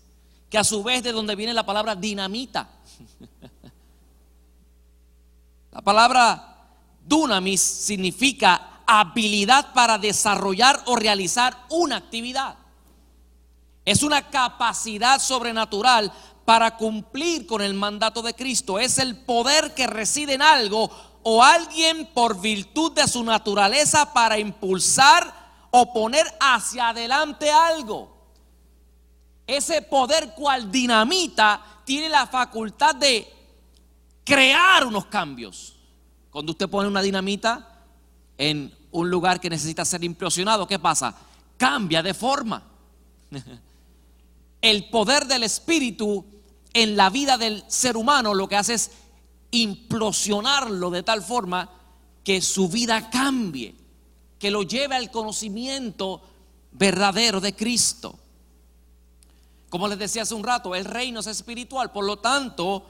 que 0.49 0.57
a 0.57 0.63
su 0.63 0.83
vez 0.83 1.01
de 1.03 1.11
donde 1.11 1.35
viene 1.35 1.53
la 1.53 1.65
palabra 1.65 1.95
dinamita. 1.95 2.69
La 5.71 5.81
palabra 5.81 6.52
Dunamis 7.05 7.61
significa 7.61 8.81
habilidad 8.85 9.73
para 9.73 9.97
desarrollar 9.97 10.81
o 10.85 10.95
realizar 10.95 11.65
una 11.69 11.97
actividad. 11.97 12.55
Es 13.85 14.03
una 14.03 14.29
capacidad 14.29 15.19
sobrenatural 15.19 16.11
para 16.45 16.77
cumplir 16.77 17.45
con 17.45 17.61
el 17.61 17.73
mandato 17.73 18.21
de 18.21 18.33
Cristo. 18.33 18.79
Es 18.79 18.97
el 18.97 19.17
poder 19.17 19.73
que 19.73 19.87
reside 19.87 20.33
en 20.33 20.41
algo 20.41 20.89
o 21.23 21.43
alguien 21.43 22.09
por 22.13 22.39
virtud 22.39 22.91
de 22.93 23.07
su 23.07 23.23
naturaleza 23.23 24.13
para 24.13 24.37
impulsar 24.37 25.33
o 25.71 25.91
poner 25.91 26.25
hacia 26.39 26.89
adelante 26.89 27.51
algo. 27.51 28.13
Ese 29.47 29.81
poder 29.81 30.33
cual 30.35 30.71
dinamita 30.71 31.81
tiene 31.83 32.07
la 32.09 32.27
facultad 32.27 32.95
de 32.95 33.27
crear 34.23 34.85
unos 34.85 35.05
cambios. 35.07 35.72
Cuando 36.33 36.51
usted 36.53 36.67
pone 36.67 36.87
una 36.87 37.03
dinamita 37.03 37.85
en 38.39 38.75
un 38.89 39.07
lugar 39.07 39.39
que 39.39 39.51
necesita 39.51 39.85
ser 39.85 40.03
implosionado, 40.03 40.67
¿qué 40.67 40.79
pasa? 40.79 41.15
Cambia 41.57 42.01
de 42.01 42.15
forma. 42.15 42.63
El 44.61 44.89
poder 44.89 45.27
del 45.27 45.43
Espíritu 45.43 46.25
en 46.73 46.97
la 46.97 47.11
vida 47.11 47.37
del 47.37 47.63
ser 47.67 47.95
humano 47.95 48.33
lo 48.33 48.47
que 48.47 48.55
hace 48.55 48.73
es 48.73 48.91
implosionarlo 49.51 50.89
de 50.89 51.03
tal 51.03 51.21
forma 51.21 51.69
que 52.23 52.41
su 52.41 52.67
vida 52.67 53.11
cambie, 53.11 53.75
que 54.39 54.49
lo 54.49 54.63
lleve 54.63 54.95
al 54.95 55.11
conocimiento 55.11 56.19
verdadero 56.71 57.41
de 57.41 57.55
Cristo. 57.55 58.17
Como 59.69 59.87
les 59.87 59.99
decía 59.99 60.23
hace 60.23 60.33
un 60.33 60.43
rato, 60.43 60.73
el 60.73 60.85
reino 60.85 61.19
es 61.19 61.27
espiritual, 61.27 61.91
por 61.91 62.05
lo 62.05 62.17
tanto, 62.17 62.87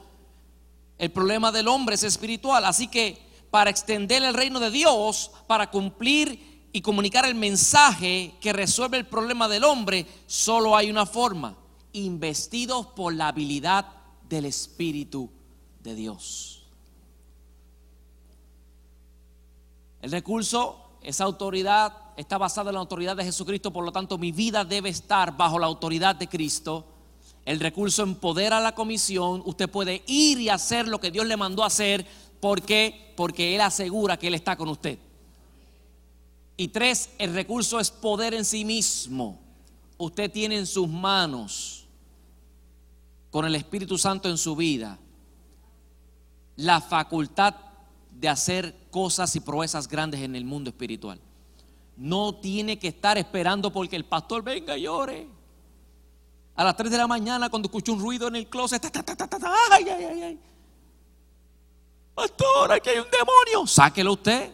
el 0.96 1.10
problema 1.10 1.52
del 1.52 1.68
hombre 1.68 1.96
es 1.96 2.04
espiritual. 2.04 2.64
Así 2.64 2.88
que 2.88 3.33
para 3.54 3.70
extender 3.70 4.24
el 4.24 4.34
reino 4.34 4.58
de 4.58 4.68
Dios, 4.68 5.30
para 5.46 5.70
cumplir 5.70 6.68
y 6.72 6.80
comunicar 6.80 7.24
el 7.24 7.36
mensaje 7.36 8.34
que 8.40 8.52
resuelve 8.52 8.96
el 8.96 9.06
problema 9.06 9.46
del 9.46 9.62
hombre, 9.62 10.08
solo 10.26 10.76
hay 10.76 10.90
una 10.90 11.06
forma, 11.06 11.56
investidos 11.92 12.88
por 12.88 13.14
la 13.14 13.28
habilidad 13.28 13.86
del 14.28 14.46
Espíritu 14.46 15.30
de 15.84 15.94
Dios. 15.94 16.66
El 20.02 20.10
recurso, 20.10 20.98
esa 21.00 21.22
autoridad, 21.22 21.92
está 22.16 22.38
basada 22.38 22.70
en 22.70 22.74
la 22.74 22.80
autoridad 22.80 23.14
de 23.14 23.22
Jesucristo, 23.22 23.72
por 23.72 23.84
lo 23.84 23.92
tanto 23.92 24.18
mi 24.18 24.32
vida 24.32 24.64
debe 24.64 24.88
estar 24.88 25.36
bajo 25.36 25.60
la 25.60 25.66
autoridad 25.66 26.16
de 26.16 26.26
Cristo. 26.26 26.86
El 27.44 27.60
recurso 27.60 28.02
empodera 28.02 28.58
la 28.58 28.74
comisión, 28.74 29.42
usted 29.44 29.68
puede 29.68 30.02
ir 30.08 30.40
y 30.40 30.48
hacer 30.48 30.88
lo 30.88 30.98
que 30.98 31.12
Dios 31.12 31.26
le 31.26 31.36
mandó 31.36 31.62
a 31.62 31.66
hacer 31.66 32.04
¿Por 32.44 32.60
qué? 32.60 33.14
Porque 33.16 33.54
Él 33.54 33.62
asegura 33.62 34.18
que 34.18 34.26
Él 34.26 34.34
está 34.34 34.54
con 34.54 34.68
usted. 34.68 34.98
Y 36.58 36.68
tres, 36.68 37.08
el 37.16 37.32
recurso 37.32 37.80
es 37.80 37.90
poder 37.90 38.34
en 38.34 38.44
sí 38.44 38.66
mismo. 38.66 39.40
Usted 39.96 40.30
tiene 40.30 40.58
en 40.58 40.66
sus 40.66 40.86
manos, 40.86 41.86
con 43.30 43.46
el 43.46 43.54
Espíritu 43.54 43.96
Santo 43.96 44.28
en 44.28 44.36
su 44.36 44.54
vida, 44.54 44.98
la 46.56 46.82
facultad 46.82 47.54
de 48.10 48.28
hacer 48.28 48.76
cosas 48.90 49.34
y 49.36 49.40
proezas 49.40 49.88
grandes 49.88 50.20
en 50.20 50.36
el 50.36 50.44
mundo 50.44 50.68
espiritual. 50.68 51.18
No 51.96 52.34
tiene 52.34 52.78
que 52.78 52.88
estar 52.88 53.16
esperando 53.16 53.72
porque 53.72 53.96
el 53.96 54.04
pastor 54.04 54.42
venga 54.42 54.76
y 54.76 54.82
llore. 54.82 55.28
A 56.56 56.64
las 56.64 56.76
3 56.76 56.90
de 56.90 56.98
la 56.98 57.06
mañana 57.06 57.48
cuando 57.48 57.68
escucha 57.68 57.90
un 57.90 58.00
ruido 58.00 58.28
en 58.28 58.36
el 58.36 58.48
closet, 58.48 58.84
ay, 58.84 59.84
ay, 59.88 60.04
ay, 60.04 60.22
ay. 60.24 60.40
Pastor, 62.14 62.72
aquí 62.72 62.90
hay 62.90 62.98
un 62.98 63.10
demonio. 63.10 63.66
Sáquelo 63.66 64.12
usted. 64.12 64.52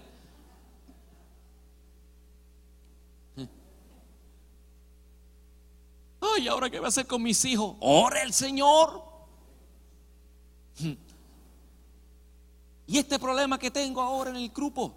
Ay, 6.20 6.48
ahora 6.48 6.70
qué 6.70 6.78
voy 6.78 6.86
a 6.86 6.88
hacer 6.88 7.06
con 7.06 7.22
mis 7.22 7.44
hijos. 7.44 7.76
Ore 7.80 8.22
el 8.22 8.32
Señor. 8.32 9.02
Y 12.86 12.98
este 12.98 13.18
problema 13.18 13.58
que 13.58 13.70
tengo 13.70 14.00
ahora 14.00 14.30
en 14.30 14.36
el 14.36 14.48
grupo. 14.48 14.94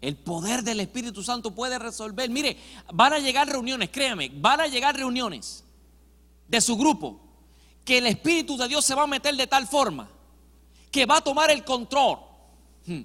El 0.00 0.16
poder 0.16 0.62
del 0.62 0.80
Espíritu 0.80 1.22
Santo 1.22 1.54
puede 1.54 1.78
resolver. 1.78 2.28
Mire, 2.30 2.56
van 2.92 3.14
a 3.14 3.18
llegar 3.18 3.48
reuniones, 3.48 3.90
créame, 3.90 4.30
van 4.34 4.60
a 4.60 4.66
llegar 4.66 4.96
reuniones 4.96 5.64
de 6.46 6.60
su 6.60 6.76
grupo 6.76 7.20
que 7.84 7.98
el 7.98 8.06
Espíritu 8.06 8.56
de 8.56 8.68
Dios 8.68 8.84
se 8.84 8.94
va 8.94 9.02
a 9.02 9.06
meter 9.06 9.34
de 9.34 9.46
tal 9.46 9.66
forma 9.66 10.08
que 10.94 11.06
va 11.06 11.16
a 11.16 11.20
tomar 11.20 11.50
el 11.50 11.64
control. 11.64 12.20
Hmm. 12.86 13.02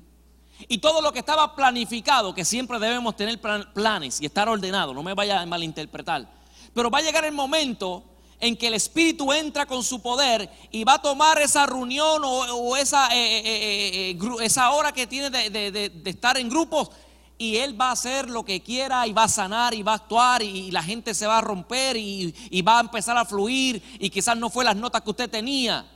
Y 0.67 0.77
todo 0.77 1.01
lo 1.01 1.11
que 1.11 1.17
estaba 1.17 1.55
planificado, 1.55 2.35
que 2.35 2.45
siempre 2.45 2.77
debemos 2.77 3.15
tener 3.15 3.41
planes 3.73 4.21
y 4.21 4.27
estar 4.27 4.47
ordenados, 4.47 4.93
no 4.93 5.01
me 5.01 5.15
vaya 5.15 5.41
a 5.41 5.45
malinterpretar. 5.47 6.29
Pero 6.71 6.91
va 6.91 6.99
a 6.99 7.01
llegar 7.01 7.25
el 7.25 7.31
momento 7.31 8.03
en 8.39 8.55
que 8.55 8.67
el 8.67 8.75
Espíritu 8.75 9.33
entra 9.33 9.65
con 9.65 9.83
su 9.83 10.03
poder 10.03 10.51
y 10.69 10.83
va 10.83 10.93
a 10.93 11.01
tomar 11.01 11.41
esa 11.41 11.65
reunión 11.65 12.21
o, 12.23 12.77
esa, 12.77 13.07
eh, 13.07 13.39
eh, 13.39 14.11
eh, 14.11 14.17
esa 14.43 14.69
hora 14.69 14.91
que 14.91 15.07
tiene 15.07 15.31
de, 15.31 15.91
estar 16.05 16.37
en 16.37 16.47
grupos 16.47 16.91
y 17.39 17.55
Él 17.55 17.79
va 17.79 17.89
a 17.89 17.93
hacer 17.93 18.29
lo 18.29 18.45
que 18.45 18.61
quiera 18.61 19.07
y 19.07 19.13
va 19.13 19.23
a 19.23 19.29
sanar 19.29 19.73
y 19.73 19.81
va 19.81 19.93
a 19.93 19.95
actuar 19.95 20.43
y, 20.43 20.69
la 20.69 20.83
gente 20.83 21.15
se 21.15 21.25
va 21.25 21.39
a 21.39 21.41
romper 21.41 21.97
y, 21.97 22.35
y 22.51 22.61
va 22.61 22.77
a 22.77 22.81
empezar 22.81 23.17
a 23.17 23.25
fluir 23.25 23.81
y 23.97 24.11
quizás 24.11 24.37
no 24.37 24.51
fue 24.51 24.63
las 24.63 24.75
notas 24.75 25.01
que 25.01 25.09
usted 25.09 25.27
tenía. 25.27 25.87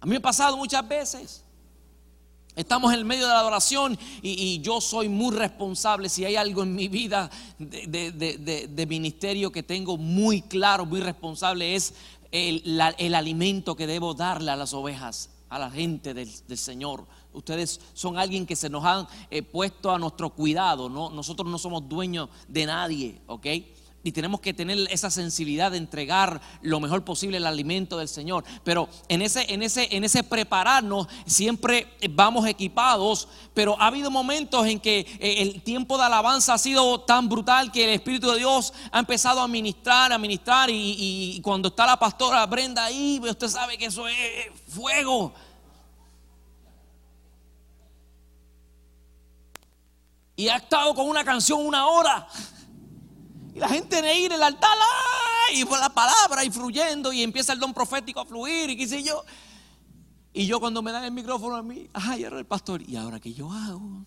A 0.00 0.06
mí 0.06 0.10
me 0.10 0.16
ha 0.16 0.22
pasado 0.22 0.56
muchas 0.56 0.86
veces. 0.88 1.44
Estamos 2.56 2.92
en 2.92 2.98
el 2.98 3.04
medio 3.04 3.26
de 3.26 3.32
la 3.32 3.40
adoración 3.40 3.98
y, 4.22 4.60
yo 4.60 4.80
soy 4.80 5.08
muy 5.08 5.34
responsable. 5.36 6.08
Si 6.08 6.24
hay 6.24 6.36
algo 6.36 6.62
en 6.62 6.74
mi 6.74 6.88
vida 6.88 7.30
de, 7.58 8.86
ministerio 8.88 9.52
que 9.52 9.62
tengo 9.62 9.96
muy 9.96 10.42
claro, 10.42 10.84
muy 10.84 11.00
responsable, 11.00 11.76
es 11.76 11.94
el, 12.32 12.80
alimento 13.14 13.76
que 13.76 13.86
debo 13.86 14.14
darle 14.14 14.50
a 14.50 14.56
las 14.56 14.74
ovejas, 14.74 15.30
a 15.48 15.58
la 15.58 15.70
gente 15.70 16.12
del, 16.12 16.28
Señor. 16.58 17.06
Ustedes 17.32 17.80
son 17.94 18.18
alguien 18.18 18.46
que 18.46 18.56
se 18.56 18.68
nos 18.68 18.84
han 18.84 19.06
eh, 19.30 19.42
puesto 19.42 19.92
a 19.92 19.98
nuestro 19.98 20.30
cuidado. 20.30 20.88
¿no? 20.88 21.10
Nosotros 21.10 21.48
no 21.48 21.58
somos 21.58 21.88
dueños 21.88 22.28
de 22.48 22.66
nadie, 22.66 23.20
¿ok? 23.28 23.46
Y 24.02 24.12
tenemos 24.12 24.40
que 24.40 24.54
tener 24.54 24.78
esa 24.90 25.10
sensibilidad 25.10 25.70
de 25.70 25.76
entregar 25.76 26.40
lo 26.62 26.80
mejor 26.80 27.04
posible 27.04 27.36
el 27.36 27.46
alimento 27.46 27.98
del 27.98 28.08
Señor. 28.08 28.44
Pero 28.64 28.88
en 29.08 29.22
ese, 29.22 29.52
en 29.52 29.62
ese, 29.62 29.94
en 29.94 30.04
ese 30.04 30.24
prepararnos 30.24 31.06
siempre 31.26 31.86
vamos 32.10 32.46
equipados, 32.46 33.28
pero 33.52 33.80
ha 33.80 33.88
habido 33.88 34.10
momentos 34.10 34.66
en 34.66 34.80
que 34.80 35.00
eh, 35.00 35.42
el 35.42 35.62
tiempo 35.62 35.98
de 35.98 36.04
alabanza 36.04 36.54
ha 36.54 36.58
sido 36.58 37.00
tan 37.02 37.28
brutal 37.28 37.70
que 37.70 37.84
el 37.84 37.90
Espíritu 37.90 38.30
de 38.30 38.38
Dios 38.38 38.72
ha 38.90 38.98
empezado 38.98 39.40
a 39.40 39.48
ministrar, 39.48 40.12
a 40.12 40.18
ministrar 40.18 40.70
y, 40.70 41.34
y 41.36 41.40
cuando 41.42 41.68
está 41.68 41.84
la 41.84 41.98
pastora 41.98 42.44
Brenda 42.46 42.84
ahí, 42.84 43.20
usted 43.22 43.48
sabe 43.48 43.76
que 43.76 43.86
eso 43.86 44.08
es 44.08 44.16
fuego. 44.68 45.34
Y 50.36 50.48
ha 50.48 50.56
estado 50.56 50.94
con 50.94 51.06
una 51.06 51.22
canción 51.22 51.60
una 51.60 51.86
hora. 51.86 52.26
Y 53.54 53.58
la 53.58 53.68
gente 53.68 53.98
en 53.98 54.16
ir 54.16 54.32
el 54.32 54.42
altar, 54.42 54.76
y 55.52 55.64
por 55.64 55.78
la 55.78 55.88
palabra 55.88 56.44
y 56.44 56.50
fluyendo, 56.50 57.12
y 57.12 57.22
empieza 57.22 57.52
el 57.52 57.58
don 57.58 57.74
profético 57.74 58.20
a 58.20 58.26
fluir, 58.26 58.70
y 58.70 58.76
qué 58.76 58.86
sé 58.86 59.02
yo. 59.02 59.24
Y 60.32 60.46
yo 60.46 60.60
cuando 60.60 60.82
me 60.82 60.92
dan 60.92 61.04
el 61.04 61.12
micrófono 61.12 61.56
a 61.56 61.62
mí, 61.62 61.88
ay, 61.92 62.24
era 62.24 62.38
el 62.38 62.46
pastor, 62.46 62.82
¿y 62.82 62.96
ahora 62.96 63.18
qué 63.18 63.32
yo 63.32 63.50
hago? 63.50 64.06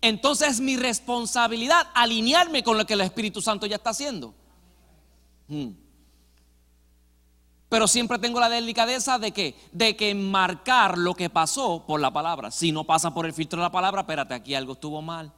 Entonces 0.00 0.48
es 0.48 0.60
mi 0.60 0.76
responsabilidad 0.76 1.88
alinearme 1.94 2.64
con 2.64 2.76
lo 2.76 2.84
que 2.84 2.94
el 2.94 3.02
Espíritu 3.02 3.40
Santo 3.40 3.66
ya 3.66 3.76
está 3.76 3.90
haciendo. 3.90 4.34
Hmm. 5.46 5.81
Pero 7.72 7.88
siempre 7.88 8.18
tengo 8.18 8.38
la 8.38 8.50
delicadeza 8.50 9.18
de 9.18 9.32
que, 9.32 9.56
de 9.72 9.96
que 9.96 10.14
marcar 10.14 10.98
lo 10.98 11.14
que 11.14 11.30
pasó 11.30 11.86
por 11.86 12.02
la 12.02 12.12
palabra. 12.12 12.50
Si 12.50 12.70
no 12.70 12.84
pasa 12.84 13.14
por 13.14 13.24
el 13.24 13.32
filtro 13.32 13.60
de 13.60 13.62
la 13.62 13.72
palabra, 13.72 14.02
espérate, 14.02 14.34
aquí 14.34 14.54
algo 14.54 14.74
estuvo 14.74 15.00
mal. 15.00 15.32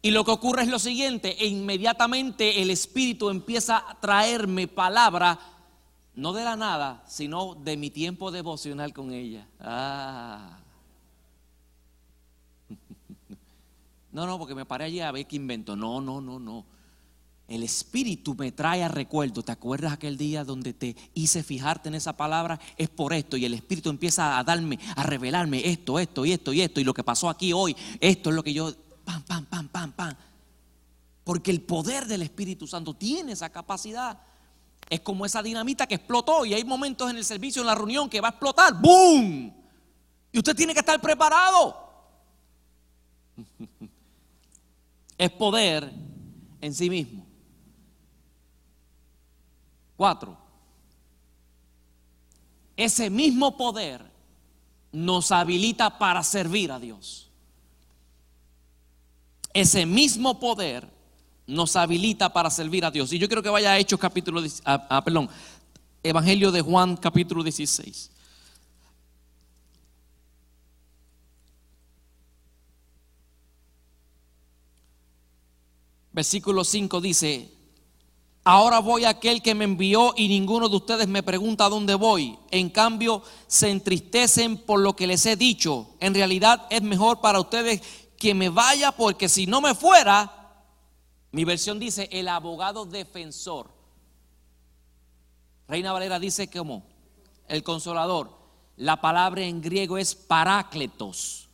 Y 0.00 0.12
lo 0.12 0.24
que 0.24 0.30
ocurre 0.30 0.62
es 0.62 0.68
lo 0.68 0.78
siguiente, 0.78 1.42
e 1.42 1.48
inmediatamente 1.48 2.62
el 2.62 2.70
Espíritu 2.70 3.30
empieza 3.30 3.78
a 3.78 3.98
traerme 3.98 4.68
palabra, 4.68 5.40
no 6.14 6.32
de 6.32 6.44
la 6.44 6.54
nada, 6.54 7.02
sino 7.04 7.56
de 7.56 7.76
mi 7.76 7.90
tiempo 7.90 8.30
devocional 8.30 8.92
con 8.92 9.12
ella. 9.12 9.48
Ah. 9.58 10.56
No, 14.12 14.24
no, 14.26 14.38
porque 14.38 14.54
me 14.54 14.66
paré 14.66 14.84
allí 14.84 15.00
a 15.00 15.10
ver 15.10 15.26
qué 15.26 15.34
invento. 15.34 15.74
No, 15.74 16.00
no, 16.00 16.20
no, 16.20 16.38
no 16.38 16.79
el 17.50 17.64
Espíritu 17.64 18.36
me 18.36 18.52
trae 18.52 18.84
a 18.84 18.88
recuerdo. 18.88 19.42
¿Te 19.42 19.50
acuerdas 19.50 19.92
aquel 19.92 20.16
día 20.16 20.44
donde 20.44 20.72
te 20.72 20.94
hice 21.14 21.42
fijarte 21.42 21.88
en 21.88 21.96
esa 21.96 22.16
palabra? 22.16 22.60
Es 22.76 22.88
por 22.88 23.12
esto. 23.12 23.36
Y 23.36 23.44
el 23.44 23.54
Espíritu 23.54 23.90
empieza 23.90 24.38
a 24.38 24.44
darme, 24.44 24.78
a 24.94 25.02
revelarme 25.02 25.68
esto, 25.68 25.98
esto 25.98 26.24
y 26.24 26.30
esto 26.30 26.52
y 26.52 26.60
esto. 26.60 26.78
Y 26.78 26.84
lo 26.84 26.94
que 26.94 27.02
pasó 27.02 27.28
aquí 27.28 27.52
hoy, 27.52 27.76
esto 27.98 28.30
es 28.30 28.36
lo 28.36 28.44
que 28.44 28.52
yo, 28.52 28.72
pam, 29.04 29.22
pam, 29.24 29.46
pam, 29.46 29.66
pam, 29.66 29.92
pam. 29.92 30.14
Porque 31.24 31.50
el 31.50 31.60
poder 31.60 32.06
del 32.06 32.22
Espíritu 32.22 32.68
Santo 32.68 32.94
tiene 32.94 33.32
esa 33.32 33.50
capacidad. 33.50 34.20
Es 34.88 35.00
como 35.00 35.26
esa 35.26 35.42
dinamita 35.42 35.88
que 35.88 35.96
explotó 35.96 36.46
y 36.46 36.54
hay 36.54 36.62
momentos 36.62 37.10
en 37.10 37.16
el 37.16 37.24
servicio, 37.24 37.62
en 37.62 37.66
la 37.66 37.74
reunión, 37.74 38.08
que 38.08 38.20
va 38.20 38.28
a 38.28 38.30
explotar. 38.30 38.80
¡Boom! 38.80 39.52
Y 40.30 40.38
usted 40.38 40.54
tiene 40.54 40.72
que 40.72 40.80
estar 40.80 41.00
preparado. 41.00 41.76
Es 45.18 45.30
poder 45.32 45.92
en 46.62 46.74
sí 46.74 46.88
mismo. 46.88 47.29
Cuatro, 50.00 50.34
ese 52.74 53.10
mismo 53.10 53.54
poder 53.54 54.02
nos 54.92 55.30
habilita 55.30 55.98
para 55.98 56.22
servir 56.22 56.72
a 56.72 56.80
Dios. 56.80 57.30
Ese 59.52 59.84
mismo 59.84 60.40
poder 60.40 60.88
nos 61.46 61.76
habilita 61.76 62.32
para 62.32 62.48
servir 62.48 62.82
a 62.86 62.90
Dios. 62.90 63.12
Y 63.12 63.18
yo 63.18 63.28
quiero 63.28 63.42
que 63.42 63.50
vaya 63.50 63.72
a 63.72 63.78
Hechos 63.78 64.00
capítulo, 64.00 64.42
a, 64.64 65.04
perdón, 65.04 65.28
Evangelio 66.02 66.50
de 66.50 66.62
Juan 66.62 66.96
capítulo 66.96 67.42
16. 67.42 68.10
Versículo 76.10 76.64
5 76.64 77.02
dice, 77.02 77.59
Ahora 78.52 78.80
voy 78.80 79.04
a 79.04 79.10
aquel 79.10 79.42
que 79.42 79.54
me 79.54 79.62
envió 79.62 80.12
y 80.16 80.26
ninguno 80.26 80.68
de 80.68 80.74
ustedes 80.74 81.06
me 81.06 81.22
pregunta 81.22 81.68
dónde 81.68 81.94
voy. 81.94 82.36
En 82.50 82.68
cambio, 82.68 83.22
se 83.46 83.70
entristecen 83.70 84.56
por 84.56 84.80
lo 84.80 84.96
que 84.96 85.06
les 85.06 85.24
he 85.26 85.36
dicho. 85.36 85.90
En 86.00 86.14
realidad 86.14 86.66
es 86.68 86.82
mejor 86.82 87.20
para 87.20 87.38
ustedes 87.38 87.80
que 88.18 88.34
me 88.34 88.48
vaya 88.48 88.90
porque 88.90 89.28
si 89.28 89.46
no 89.46 89.60
me 89.60 89.76
fuera, 89.76 90.64
mi 91.30 91.44
versión 91.44 91.78
dice 91.78 92.08
el 92.10 92.26
abogado 92.26 92.86
defensor. 92.86 93.70
Reina 95.68 95.92
Valera 95.92 96.18
dice 96.18 96.50
como 96.50 96.82
el 97.46 97.62
consolador. 97.62 98.36
La 98.78 99.00
palabra 99.00 99.42
en 99.42 99.60
griego 99.60 99.96
es 99.96 100.16
parácletos. 100.16 101.48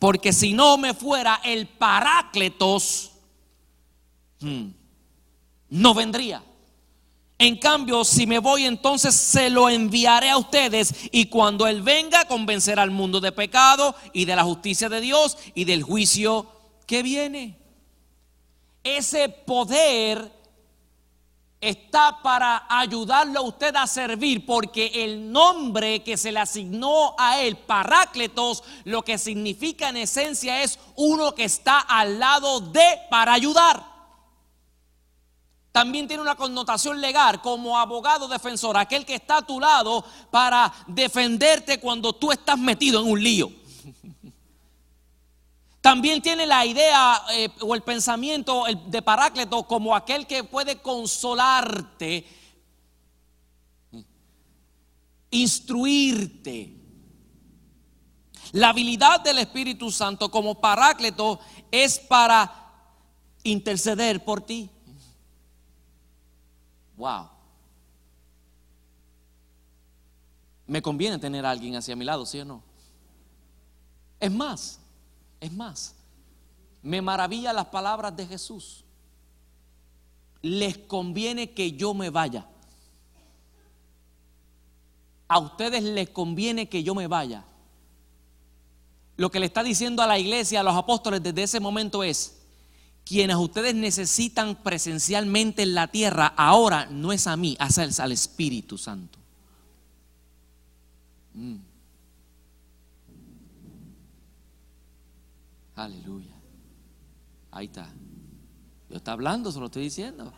Porque 0.00 0.32
si 0.32 0.52
no 0.52 0.78
me 0.78 0.94
fuera 0.94 1.40
el 1.44 1.68
parácletos. 1.68 3.11
No 4.42 5.94
vendría. 5.94 6.42
En 7.38 7.56
cambio, 7.56 8.04
si 8.04 8.24
me 8.24 8.38
voy, 8.38 8.66
entonces 8.66 9.16
se 9.16 9.50
lo 9.50 9.68
enviaré 9.68 10.30
a 10.30 10.36
ustedes 10.36 10.94
y 11.10 11.26
cuando 11.26 11.66
Él 11.66 11.82
venga, 11.82 12.26
convencerá 12.26 12.82
al 12.82 12.92
mundo 12.92 13.20
de 13.20 13.32
pecado 13.32 13.96
y 14.12 14.26
de 14.26 14.36
la 14.36 14.44
justicia 14.44 14.88
de 14.88 15.00
Dios 15.00 15.36
y 15.54 15.64
del 15.64 15.82
juicio 15.82 16.46
que 16.86 17.02
viene. 17.02 17.58
Ese 18.84 19.28
poder 19.28 20.30
está 21.60 22.22
para 22.22 22.64
ayudarlo 22.68 23.40
a 23.40 23.42
usted 23.42 23.74
a 23.74 23.88
servir, 23.88 24.46
porque 24.46 25.04
el 25.04 25.32
nombre 25.32 26.04
que 26.04 26.16
se 26.16 26.30
le 26.30 26.38
asignó 26.38 27.16
a 27.18 27.40
él, 27.40 27.56
Parácletos, 27.56 28.62
lo 28.84 29.02
que 29.02 29.18
significa 29.18 29.88
en 29.88 29.96
esencia 29.96 30.62
es 30.62 30.78
uno 30.94 31.34
que 31.34 31.42
está 31.42 31.80
al 31.80 32.20
lado 32.20 32.60
de 32.60 33.00
para 33.10 33.32
ayudar 33.32 33.91
también 35.72 36.06
tiene 36.06 36.22
una 36.22 36.36
connotación 36.36 37.00
legal 37.00 37.40
como 37.40 37.78
abogado 37.78 38.28
defensor, 38.28 38.76
aquel 38.76 39.06
que 39.06 39.14
está 39.14 39.38
a 39.38 39.46
tu 39.46 39.58
lado 39.58 40.04
para 40.30 40.70
defenderte 40.86 41.80
cuando 41.80 42.12
tú 42.12 42.30
estás 42.30 42.58
metido 42.58 43.00
en 43.00 43.10
un 43.10 43.22
lío. 43.22 43.50
También 45.80 46.22
tiene 46.22 46.46
la 46.46 46.64
idea 46.64 47.22
eh, 47.32 47.48
o 47.60 47.74
el 47.74 47.82
pensamiento 47.82 48.64
de 48.86 49.02
Paráclito 49.02 49.64
como 49.64 49.96
aquel 49.96 50.28
que 50.28 50.44
puede 50.44 50.80
consolarte, 50.80 52.24
instruirte. 55.30 56.76
La 58.52 58.68
habilidad 58.68 59.22
del 59.22 59.38
Espíritu 59.38 59.90
Santo 59.90 60.30
como 60.30 60.60
Paráclito 60.60 61.40
es 61.70 61.98
para 61.98 62.70
interceder 63.42 64.22
por 64.22 64.42
ti. 64.42 64.70
Wow. 67.02 67.28
Me 70.68 70.80
conviene 70.80 71.18
tener 71.18 71.44
a 71.44 71.50
alguien 71.50 71.74
hacia 71.74 71.96
mi 71.96 72.04
lado, 72.04 72.24
¿sí 72.24 72.38
o 72.38 72.44
no? 72.44 72.62
Es 74.20 74.30
más, 74.30 74.78
es 75.40 75.52
más, 75.52 75.96
me 76.80 77.02
maravilla 77.02 77.52
las 77.52 77.66
palabras 77.66 78.16
de 78.16 78.24
Jesús. 78.24 78.84
Les 80.42 80.78
conviene 80.78 81.50
que 81.50 81.72
yo 81.72 81.92
me 81.92 82.08
vaya. 82.08 82.46
A 85.26 85.40
ustedes 85.40 85.82
les 85.82 86.08
conviene 86.10 86.68
que 86.68 86.84
yo 86.84 86.94
me 86.94 87.08
vaya. 87.08 87.44
Lo 89.16 89.28
que 89.28 89.40
le 89.40 89.46
está 89.46 89.64
diciendo 89.64 90.02
a 90.02 90.06
la 90.06 90.20
iglesia, 90.20 90.60
a 90.60 90.62
los 90.62 90.76
apóstoles 90.76 91.20
desde 91.20 91.42
ese 91.42 91.58
momento 91.58 92.04
es, 92.04 92.41
quienes 93.04 93.36
ustedes 93.36 93.74
necesitan 93.74 94.56
presencialmente 94.62 95.62
en 95.62 95.74
la 95.74 95.88
tierra, 95.88 96.28
ahora 96.36 96.86
no 96.86 97.12
es 97.12 97.26
a 97.26 97.36
mí, 97.36 97.56
es 97.58 98.00
al 98.00 98.12
Espíritu 98.12 98.78
Santo. 98.78 99.18
Mm. 101.34 101.56
Aleluya. 105.74 106.34
Ahí 107.50 107.66
está. 107.66 107.88
Dios 108.88 108.98
está 108.98 109.12
hablando, 109.12 109.50
se 109.50 109.58
lo 109.58 109.66
estoy 109.66 109.84
diciendo. 109.84 110.32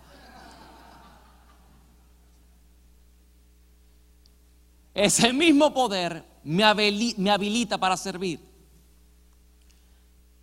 Ese 4.95 5.33
mismo 5.33 5.75
poder 5.75 6.25
me 6.45 6.65
habilita 6.65 7.79
para 7.79 7.97
servir. 7.97 8.41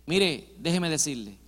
Mire, 0.04 0.54
déjeme 0.58 0.90
decirle, 0.90 1.38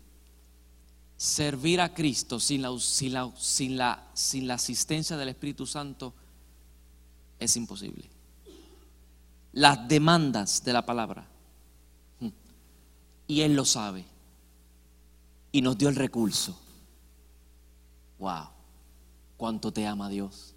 servir 1.17 1.81
a 1.81 1.95
Cristo 1.95 2.41
sin 2.41 2.63
la, 2.63 2.79
sin 2.79 3.13
la, 3.13 3.33
sin 3.37 3.77
la, 3.77 4.11
sin 4.15 4.49
la 4.49 4.55
asistencia 4.55 5.17
del 5.17 5.29
Espíritu 5.29 5.67
Santo 5.67 6.15
es 7.39 7.57
imposible. 7.57 8.09
Las 9.53 9.87
demandas 9.87 10.65
de 10.65 10.73
la 10.73 10.85
palabra. 10.85 11.27
Mm, 12.21 12.29
y 13.29 13.41
Él 13.43 13.55
lo 13.55 13.65
sabe. 13.65 14.05
Y 15.53 15.63
nos 15.63 15.79
dio 15.79 15.89
el 15.89 15.97
recurso. 15.97 16.59
Wow, 18.19 18.49
cuánto 19.37 19.73
te 19.73 19.87
ama 19.87 20.09
Dios. 20.09 20.55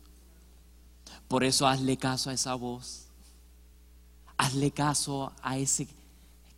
Por 1.28 1.44
eso 1.44 1.68
hazle 1.68 1.98
caso 1.98 2.30
a 2.30 2.34
esa 2.34 2.56
voz. 2.56 3.06
Hazle 4.38 4.72
caso 4.72 5.34
a 5.42 5.58
ese 5.58 5.88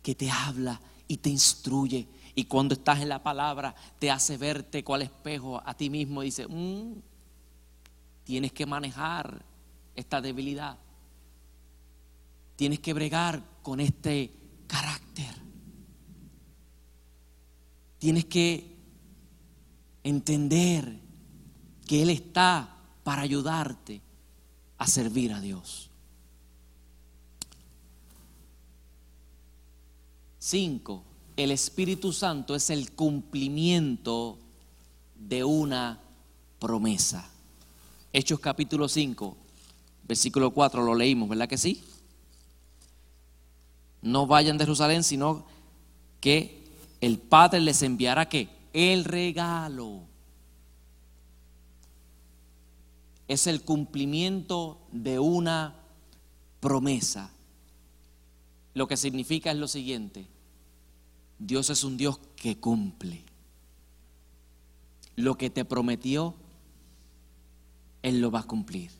que 0.02 0.14
te 0.14 0.30
habla 0.30 0.80
y 1.08 1.18
te 1.18 1.28
instruye. 1.30 2.06
Y 2.40 2.44
cuando 2.44 2.72
estás 2.72 3.00
en 3.00 3.10
la 3.10 3.22
palabra, 3.22 3.74
te 3.98 4.10
hace 4.10 4.38
verte 4.38 4.82
cual 4.82 5.02
espejo 5.02 5.60
a 5.62 5.74
ti 5.74 5.90
mismo. 5.90 6.22
Dice, 6.22 6.48
mm, 6.48 6.94
tienes 8.24 8.50
que 8.50 8.64
manejar 8.64 9.44
esta 9.94 10.22
debilidad. 10.22 10.78
Tienes 12.56 12.80
que 12.80 12.94
bregar 12.94 13.42
con 13.62 13.78
este 13.78 14.32
carácter. 14.66 15.34
Tienes 17.98 18.24
que 18.24 18.74
entender 20.02 20.98
que 21.86 22.00
Él 22.00 22.08
está 22.08 22.74
para 23.04 23.20
ayudarte 23.20 24.00
a 24.78 24.86
servir 24.86 25.34
a 25.34 25.42
Dios. 25.42 25.90
Cinco, 30.38 31.04
el 31.44 31.52
Espíritu 31.52 32.12
Santo 32.12 32.54
es 32.54 32.68
el 32.68 32.92
cumplimiento 32.92 34.38
de 35.16 35.42
una 35.42 35.98
promesa. 36.58 37.30
Hechos 38.12 38.40
capítulo 38.40 38.88
5, 38.88 39.36
versículo 40.06 40.50
4 40.50 40.82
lo 40.84 40.94
leímos, 40.94 41.30
¿verdad 41.30 41.48
que 41.48 41.56
sí? 41.56 41.82
No 44.02 44.26
vayan 44.26 44.58
de 44.58 44.64
Jerusalén, 44.64 45.02
sino 45.02 45.46
que 46.20 46.62
el 47.00 47.18
Padre 47.18 47.60
les 47.60 47.82
enviará 47.82 48.28
qué? 48.28 48.48
El 48.74 49.04
regalo. 49.04 50.02
Es 53.28 53.46
el 53.46 53.62
cumplimiento 53.62 54.78
de 54.92 55.18
una 55.18 55.74
promesa. 56.60 57.30
Lo 58.74 58.86
que 58.86 58.98
significa 58.98 59.50
es 59.52 59.56
lo 59.56 59.68
siguiente. 59.68 60.26
Dios 61.40 61.70
es 61.70 61.82
un 61.84 61.96
Dios 61.96 62.20
que 62.36 62.58
cumple. 62.58 63.24
Lo 65.16 65.36
que 65.36 65.48
te 65.48 65.64
prometió, 65.64 66.34
Él 68.02 68.20
lo 68.20 68.30
va 68.30 68.40
a 68.40 68.46
cumplir. 68.46 68.90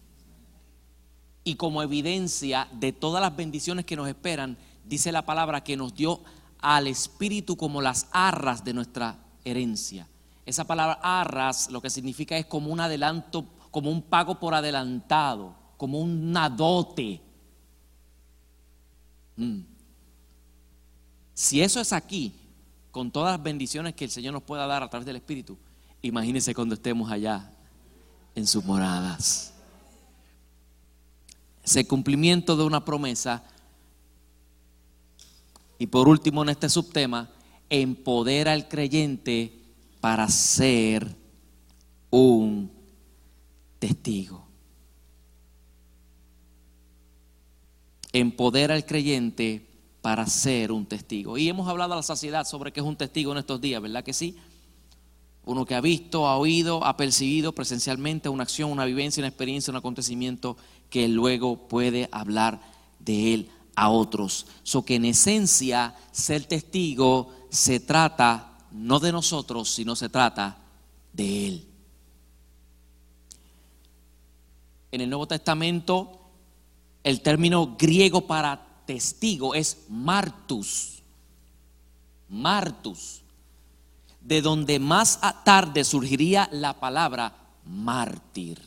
Y 1.44 1.54
como 1.56 1.82
evidencia 1.82 2.66
de 2.72 2.92
todas 2.92 3.20
las 3.20 3.36
bendiciones 3.36 3.84
que 3.84 3.96
nos 3.96 4.08
esperan, 4.08 4.56
dice 4.84 5.12
la 5.12 5.26
palabra 5.26 5.62
que 5.62 5.76
nos 5.76 5.94
dio 5.94 6.22
al 6.58 6.86
Espíritu 6.86 7.56
como 7.56 7.82
las 7.82 8.08
arras 8.10 8.64
de 8.64 8.72
nuestra 8.72 9.18
herencia. 9.44 10.08
Esa 10.46 10.64
palabra 10.64 10.98
arras 11.02 11.70
lo 11.70 11.82
que 11.82 11.90
significa 11.90 12.36
es 12.38 12.46
como 12.46 12.72
un 12.72 12.80
adelanto, 12.80 13.46
como 13.70 13.90
un 13.90 14.02
pago 14.02 14.40
por 14.40 14.54
adelantado, 14.54 15.54
como 15.76 16.00
un 16.00 16.32
dote. 16.56 17.20
Mm. 19.36 19.69
Si 21.40 21.62
eso 21.62 21.80
es 21.80 21.94
aquí, 21.94 22.34
con 22.90 23.10
todas 23.10 23.32
las 23.32 23.42
bendiciones 23.42 23.94
que 23.94 24.04
el 24.04 24.10
Señor 24.10 24.34
nos 24.34 24.42
pueda 24.42 24.66
dar 24.66 24.82
a 24.82 24.90
través 24.90 25.06
del 25.06 25.16
Espíritu, 25.16 25.56
imagínense 26.02 26.54
cuando 26.54 26.74
estemos 26.74 27.10
allá 27.10 27.50
en 28.34 28.46
sus 28.46 28.62
moradas. 28.62 29.54
Ese 31.64 31.86
cumplimiento 31.86 32.58
de 32.58 32.64
una 32.64 32.84
promesa. 32.84 33.42
Y 35.78 35.86
por 35.86 36.08
último, 36.08 36.42
en 36.42 36.50
este 36.50 36.68
subtema, 36.68 37.30
empodera 37.70 38.52
al 38.52 38.68
creyente 38.68 39.50
para 40.02 40.28
ser 40.28 41.16
un 42.10 42.70
testigo. 43.78 44.46
Empodera 48.12 48.74
al 48.74 48.84
creyente 48.84 49.69
para 50.02 50.26
ser 50.26 50.72
un 50.72 50.86
testigo. 50.86 51.36
Y 51.36 51.48
hemos 51.48 51.68
hablado 51.68 51.92
a 51.92 51.96
la 51.96 52.02
saciedad 52.02 52.46
sobre 52.46 52.72
qué 52.72 52.80
es 52.80 52.86
un 52.86 52.96
testigo 52.96 53.32
en 53.32 53.38
estos 53.38 53.60
días, 53.60 53.82
¿verdad 53.82 54.04
que 54.04 54.12
sí? 54.12 54.36
Uno 55.44 55.64
que 55.64 55.74
ha 55.74 55.80
visto, 55.80 56.26
ha 56.26 56.36
oído, 56.36 56.84
ha 56.84 56.96
percibido 56.96 57.52
presencialmente 57.52 58.28
una 58.28 58.42
acción, 58.42 58.70
una 58.70 58.84
vivencia, 58.84 59.20
una 59.20 59.28
experiencia, 59.28 59.70
un 59.70 59.76
acontecimiento 59.76 60.56
que 60.90 61.08
luego 61.08 61.68
puede 61.68 62.08
hablar 62.12 62.60
de 62.98 63.34
él 63.34 63.50
a 63.74 63.90
otros. 63.90 64.46
So 64.62 64.84
que 64.84 64.96
en 64.96 65.06
esencia 65.06 65.94
ser 66.12 66.44
testigo 66.44 67.32
se 67.48 67.80
trata 67.80 68.58
no 68.70 69.00
de 69.00 69.12
nosotros, 69.12 69.70
sino 69.70 69.96
se 69.96 70.08
trata 70.08 70.58
de 71.12 71.48
él. 71.48 71.66
En 74.92 75.00
el 75.00 75.08
Nuevo 75.08 75.26
Testamento 75.26 76.20
el 77.02 77.22
término 77.22 77.76
griego 77.78 78.26
para 78.26 78.66
testigo 78.90 79.54
es 79.54 79.84
martus. 79.88 81.00
Martus. 82.28 83.20
De 84.20 84.42
donde 84.42 84.80
más 84.80 85.20
tarde 85.44 85.84
surgiría 85.84 86.48
la 86.50 86.80
palabra 86.80 87.36
mártir. 87.64 88.60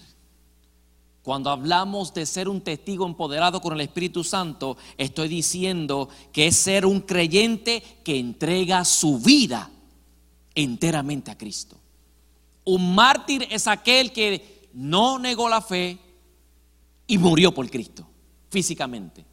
Cuando 1.23 1.49
hablamos 1.49 2.13
de 2.13 2.25
ser 2.25 2.47
un 2.47 2.61
testigo 2.61 3.05
empoderado 3.05 3.59
con 3.59 3.73
el 3.73 3.81
Espíritu 3.81 4.23
Santo, 4.23 4.77
estoy 4.97 5.27
diciendo 5.27 6.07
que 6.31 6.47
es 6.47 6.55
ser 6.55 6.85
un 6.85 7.01
creyente 7.01 7.83
que 8.05 8.17
entrega 8.17 8.85
su 8.85 9.19
vida 9.19 9.69
enteramente 10.55 11.31
a 11.31 11.37
Cristo. 11.37 11.75
Un 12.63 12.95
mártir 12.95 13.45
es 13.51 13.67
aquel 13.67 14.13
que 14.13 14.69
no 14.73 15.19
negó 15.19 15.49
la 15.49 15.61
fe 15.61 15.97
y 17.07 17.17
murió 17.17 17.53
por 17.53 17.69
Cristo 17.69 18.07
físicamente 18.49 19.32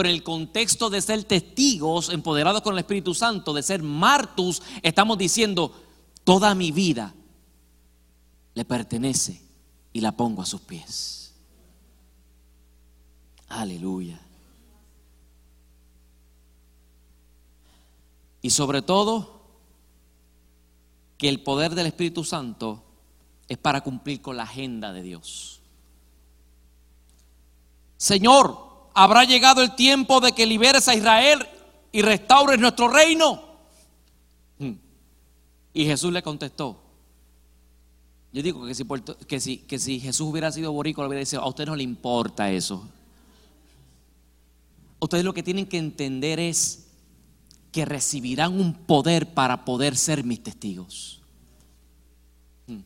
en 0.00 0.06
el 0.06 0.22
contexto 0.22 0.90
de 0.90 1.00
ser 1.00 1.24
testigos 1.24 2.10
empoderados 2.10 2.62
con 2.62 2.74
el 2.74 2.80
Espíritu 2.80 3.14
Santo, 3.14 3.52
de 3.52 3.62
ser 3.62 3.82
martus, 3.82 4.62
estamos 4.82 5.18
diciendo, 5.18 5.72
toda 6.24 6.54
mi 6.54 6.72
vida 6.72 7.14
le 8.54 8.64
pertenece 8.64 9.42
y 9.92 10.00
la 10.00 10.12
pongo 10.12 10.42
a 10.42 10.46
sus 10.46 10.60
pies. 10.60 11.34
Aleluya. 13.48 14.20
Y 18.42 18.50
sobre 18.50 18.82
todo, 18.82 19.42
que 21.16 21.28
el 21.28 21.42
poder 21.42 21.74
del 21.74 21.86
Espíritu 21.86 22.24
Santo 22.24 22.84
es 23.48 23.58
para 23.58 23.80
cumplir 23.80 24.22
con 24.22 24.36
la 24.36 24.44
agenda 24.44 24.92
de 24.92 25.02
Dios. 25.02 25.60
Señor, 27.96 28.67
¿Habrá 29.00 29.22
llegado 29.22 29.62
el 29.62 29.76
tiempo 29.76 30.20
de 30.20 30.32
que 30.32 30.44
liberes 30.44 30.88
a 30.88 30.94
Israel 30.96 31.46
y 31.92 32.02
restaures 32.02 32.58
nuestro 32.58 32.88
reino? 32.88 33.40
Hmm. 34.58 34.72
Y 35.72 35.84
Jesús 35.84 36.12
le 36.12 36.20
contestó. 36.20 36.82
Yo 38.32 38.42
digo 38.42 38.66
que 38.66 38.74
si, 38.74 38.84
que 39.28 39.38
si, 39.38 39.58
que 39.58 39.78
si 39.78 40.00
Jesús 40.00 40.26
hubiera 40.28 40.50
sido 40.50 40.72
boricua, 40.72 41.04
le 41.04 41.10
hubiera 41.10 41.24
dicho, 41.24 41.40
a 41.40 41.46
usted 41.46 41.66
no 41.66 41.76
le 41.76 41.84
importa 41.84 42.50
eso. 42.50 42.88
Ustedes 44.98 45.24
lo 45.24 45.32
que 45.32 45.44
tienen 45.44 45.66
que 45.66 45.78
entender 45.78 46.40
es 46.40 46.88
que 47.70 47.84
recibirán 47.84 48.60
un 48.60 48.74
poder 48.74 49.32
para 49.32 49.64
poder 49.64 49.96
ser 49.96 50.24
mis 50.24 50.42
testigos. 50.42 51.20
Hmm. 52.66 52.80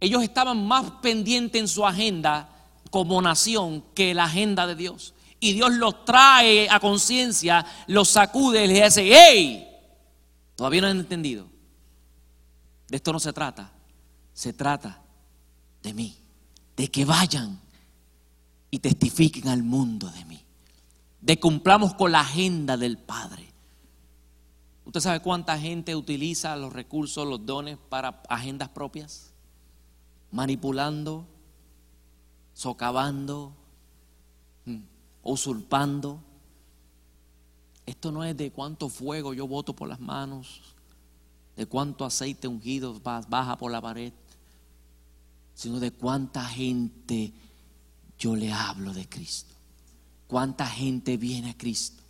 Ellos 0.00 0.24
estaban 0.24 0.66
más 0.66 0.90
pendientes 1.00 1.60
en 1.60 1.68
su 1.68 1.86
agenda 1.86 2.51
como 2.92 3.22
nación 3.22 3.82
que 3.94 4.12
la 4.12 4.24
agenda 4.24 4.66
de 4.66 4.76
Dios. 4.76 5.14
Y 5.40 5.54
Dios 5.54 5.72
los 5.72 6.04
trae 6.04 6.68
a 6.68 6.78
conciencia, 6.78 7.64
los 7.86 8.10
sacude 8.10 8.64
y 8.64 8.68
les 8.68 8.94
dice, 8.94 9.10
¡hey! 9.10 9.66
Todavía 10.54 10.82
no 10.82 10.88
han 10.88 11.00
entendido. 11.00 11.46
De 12.88 12.96
esto 12.96 13.10
no 13.14 13.18
se 13.18 13.32
trata. 13.32 13.72
Se 14.34 14.52
trata 14.52 15.02
de 15.82 15.94
mí. 15.94 16.18
De 16.76 16.88
que 16.88 17.06
vayan 17.06 17.58
y 18.70 18.78
testifiquen 18.78 19.48
al 19.48 19.62
mundo 19.62 20.10
de 20.10 20.26
mí. 20.26 20.44
De 21.22 21.40
cumplamos 21.40 21.94
con 21.94 22.12
la 22.12 22.20
agenda 22.20 22.76
del 22.76 22.98
Padre. 22.98 23.50
¿Usted 24.84 25.00
sabe 25.00 25.20
cuánta 25.20 25.58
gente 25.58 25.96
utiliza 25.96 26.54
los 26.56 26.74
recursos, 26.74 27.26
los 27.26 27.46
dones 27.46 27.78
para 27.88 28.22
agendas 28.28 28.68
propias? 28.68 29.32
Manipulando, 30.30 31.26
socavando, 32.54 33.52
mm, 34.64 34.80
usurpando. 35.22 36.20
Esto 37.86 38.12
no 38.12 38.24
es 38.24 38.36
de 38.36 38.50
cuánto 38.50 38.88
fuego 38.88 39.34
yo 39.34 39.46
boto 39.46 39.74
por 39.74 39.88
las 39.88 40.00
manos, 40.00 40.60
de 41.56 41.66
cuánto 41.66 42.04
aceite 42.04 42.48
ungido 42.48 43.00
baja 43.00 43.56
por 43.56 43.70
la 43.70 43.80
pared, 43.80 44.12
sino 45.54 45.80
de 45.80 45.90
cuánta 45.90 46.44
gente 46.44 47.32
yo 48.18 48.36
le 48.36 48.52
hablo 48.52 48.92
de 48.92 49.08
Cristo. 49.08 49.54
Cuánta 50.26 50.66
gente 50.66 51.16
viene 51.16 51.50
a 51.50 51.58
Cristo. 51.58 52.02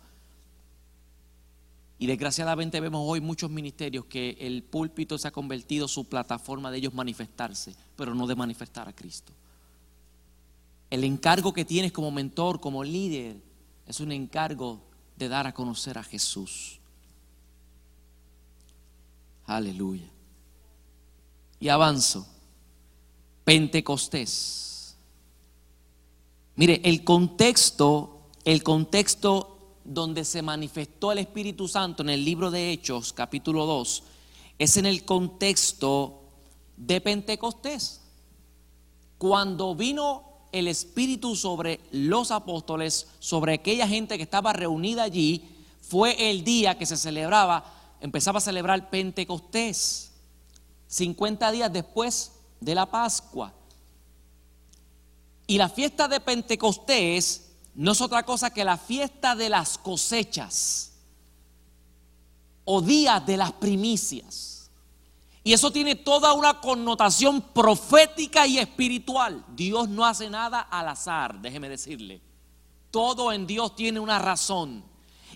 Y 1.99 2.05
desgraciadamente 2.07 2.79
vemos 2.79 3.01
hoy 3.05 3.21
muchos 3.21 3.49
ministerios 3.49 4.05
que 4.05 4.37
el 4.39 4.63
púlpito 4.63 5.17
se 5.17 5.27
ha 5.27 5.31
convertido 5.31 5.87
su 5.87 6.05
plataforma 6.05 6.69
de 6.69 6.79
ellos 6.79 6.93
manifestarse, 6.93 7.75
pero 7.95 8.13
no 8.13 8.27
de 8.27 8.35
manifestar 8.35 8.89
a 8.89 8.93
Cristo. 8.93 9.31
El 10.93 11.03
encargo 11.03 11.53
que 11.53 11.65
tienes 11.65 11.91
como 11.91 12.11
mentor, 12.11 12.59
como 12.59 12.83
líder, 12.83 13.41
es 13.87 13.99
un 13.99 14.11
encargo 14.11 14.79
de 15.15 15.27
dar 15.27 15.47
a 15.47 15.51
conocer 15.51 15.97
a 15.97 16.03
Jesús. 16.03 16.79
Aleluya. 19.47 20.07
Y 21.59 21.69
avanzo. 21.69 22.27
Pentecostés. 23.43 24.95
Mire, 26.57 26.79
el 26.83 27.03
contexto, 27.03 28.27
el 28.45 28.61
contexto 28.61 29.79
donde 29.83 30.23
se 30.23 30.43
manifestó 30.43 31.11
el 31.11 31.17
Espíritu 31.17 31.67
Santo 31.67 32.03
en 32.03 32.11
el 32.11 32.23
libro 32.23 32.51
de 32.51 32.71
Hechos, 32.71 33.13
capítulo 33.13 33.65
2, 33.65 34.03
es 34.59 34.77
en 34.77 34.85
el 34.85 35.05
contexto 35.05 36.21
de 36.77 37.01
Pentecostés. 37.01 38.01
Cuando 39.17 39.73
vino 39.73 40.32
el 40.53 40.67
Espíritu 40.69 41.35
sobre 41.35 41.81
los 41.91 42.31
apóstoles, 42.31 43.07
sobre 43.19 43.55
aquella 43.55 43.87
gente 43.87 44.15
que 44.17 44.23
estaba 44.23 44.53
reunida 44.53 45.03
allí, 45.03 45.49
fue 45.81 46.29
el 46.29 46.43
día 46.43 46.77
que 46.77 46.85
se 46.85 46.95
celebraba, 46.95 47.65
empezaba 47.99 48.37
a 48.37 48.41
celebrar 48.41 48.89
Pentecostés, 48.89 50.11
50 50.87 51.51
días 51.51 51.73
después 51.73 52.31
de 52.61 52.75
la 52.75 52.85
Pascua. 52.85 53.51
Y 55.47 55.57
la 55.57 55.67
fiesta 55.67 56.07
de 56.07 56.19
Pentecostés 56.19 57.49
no 57.75 57.91
es 57.91 58.01
otra 58.01 58.23
cosa 58.23 58.51
que 58.51 58.63
la 58.63 58.77
fiesta 58.77 59.35
de 59.35 59.49
las 59.49 59.77
cosechas 59.77 60.93
o 62.63 62.81
días 62.81 63.25
de 63.25 63.37
las 63.37 63.51
primicias. 63.53 64.52
Y 65.43 65.53
eso 65.53 65.71
tiene 65.71 65.95
toda 65.95 66.33
una 66.33 66.61
connotación 66.61 67.41
profética 67.41 68.47
y 68.47 68.59
espiritual. 68.59 69.43
Dios 69.49 69.89
no 69.89 70.05
hace 70.05 70.29
nada 70.29 70.61
al 70.61 70.87
azar, 70.87 71.41
déjeme 71.41 71.67
decirle. 71.67 72.21
Todo 72.91 73.33
en 73.33 73.45
Dios 73.45 73.75
tiene 73.75 73.99
una 73.99 74.19
razón. 74.19 74.83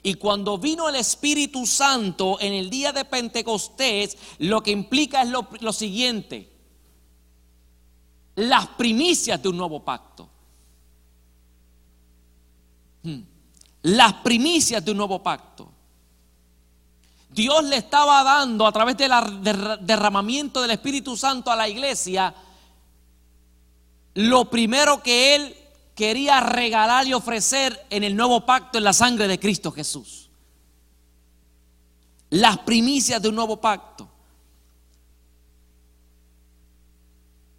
Y 0.04 0.14
cuando 0.14 0.58
vino 0.58 0.88
el 0.88 0.96
Espíritu 0.96 1.66
Santo 1.66 2.38
en 2.40 2.54
el 2.54 2.70
día 2.70 2.94
de 2.94 3.04
Pentecostés, 3.04 4.18
lo 4.40 4.62
que 4.64 4.72
implica 4.72 5.24
es 5.24 5.30
lo, 5.30 5.48
lo 5.60 5.74
siguiente 5.74 6.58
las 8.38 8.68
primicias 8.68 9.42
de 9.42 9.50
un 9.50 9.58
nuevo 9.58 9.84
pacto. 9.84 10.30
Hmm. 13.02 13.22
Las 13.82 14.14
primicias 14.16 14.84
de 14.86 14.92
un 14.92 14.98
nuevo 14.98 15.24
pacto. 15.24 15.72
Dios 17.38 17.64
le 17.66 17.78
estaba 17.78 18.24
dando 18.24 18.66
a 18.66 18.72
través 18.72 18.98
del 18.98 19.12
derramamiento 19.82 20.60
del 20.60 20.72
Espíritu 20.72 21.16
Santo 21.16 21.52
a 21.52 21.56
la 21.56 21.70
iglesia 21.70 22.34
lo 24.16 24.50
primero 24.50 25.04
que 25.04 25.36
Él 25.36 25.56
quería 25.94 26.40
regalar 26.40 27.06
y 27.06 27.14
ofrecer 27.14 27.86
en 27.92 28.04
el 28.04 28.16
nuevo 28.16 28.44
pacto 28.44 28.80
en 28.80 28.84
la 28.84 28.94
sangre 28.94 29.28
de 29.28 29.40
Cristo 29.40 29.72
Jesús. 29.72 30.32
Las 32.32 32.58
primicias 32.58 33.22
de 33.22 33.30
un 33.30 33.36
nuevo 33.36 33.62
pacto. 33.62 34.10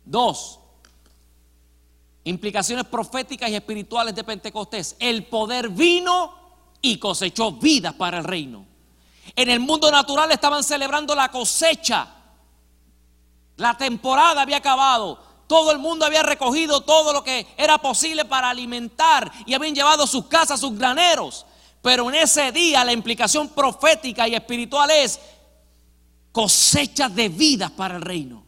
Dos, 0.04 0.58
implicaciones 2.24 2.86
proféticas 2.86 3.48
y 3.50 3.54
espirituales 3.54 4.16
de 4.16 4.24
Pentecostés. 4.24 4.96
El 4.98 5.26
poder 5.26 5.68
vino 5.68 6.34
y 6.82 6.98
cosechó 6.98 7.52
vidas 7.52 7.94
para 7.94 8.18
el 8.18 8.24
reino. 8.24 8.67
En 9.34 9.50
el 9.50 9.60
mundo 9.60 9.90
natural 9.90 10.30
estaban 10.32 10.62
celebrando 10.62 11.14
la 11.14 11.30
cosecha. 11.30 12.08
La 13.56 13.76
temporada 13.76 14.42
había 14.42 14.58
acabado. 14.58 15.22
Todo 15.46 15.72
el 15.72 15.78
mundo 15.78 16.04
había 16.04 16.22
recogido 16.22 16.82
todo 16.82 17.12
lo 17.12 17.24
que 17.24 17.46
era 17.56 17.78
posible 17.78 18.24
para 18.24 18.50
alimentar 18.50 19.30
y 19.46 19.54
habían 19.54 19.74
llevado 19.74 20.06
sus 20.06 20.26
casas, 20.26 20.60
sus 20.60 20.78
graneros. 20.78 21.46
Pero 21.82 22.08
en 22.08 22.16
ese 22.16 22.52
día 22.52 22.84
la 22.84 22.92
implicación 22.92 23.48
profética 23.48 24.28
y 24.28 24.34
espiritual 24.34 24.90
es 24.90 25.18
cosecha 26.32 27.08
de 27.08 27.28
vidas 27.28 27.70
para 27.70 27.96
el 27.96 28.02
reino. 28.02 28.47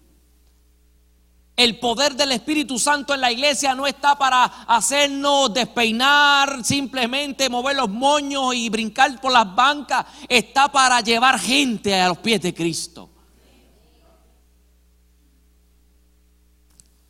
El 1.56 1.78
poder 1.78 2.14
del 2.14 2.32
Espíritu 2.32 2.78
Santo 2.78 3.12
en 3.12 3.20
la 3.20 3.30
iglesia 3.30 3.74
no 3.74 3.86
está 3.86 4.16
para 4.16 4.44
hacernos 4.44 5.52
despeinar, 5.52 6.64
simplemente 6.64 7.50
mover 7.50 7.76
los 7.76 7.90
moños 7.90 8.54
y 8.54 8.70
brincar 8.70 9.20
por 9.20 9.32
las 9.32 9.54
bancas. 9.54 10.06
Está 10.28 10.72
para 10.72 11.00
llevar 11.02 11.38
gente 11.38 11.94
a 11.94 12.08
los 12.08 12.18
pies 12.18 12.40
de 12.40 12.54
Cristo. 12.54 13.10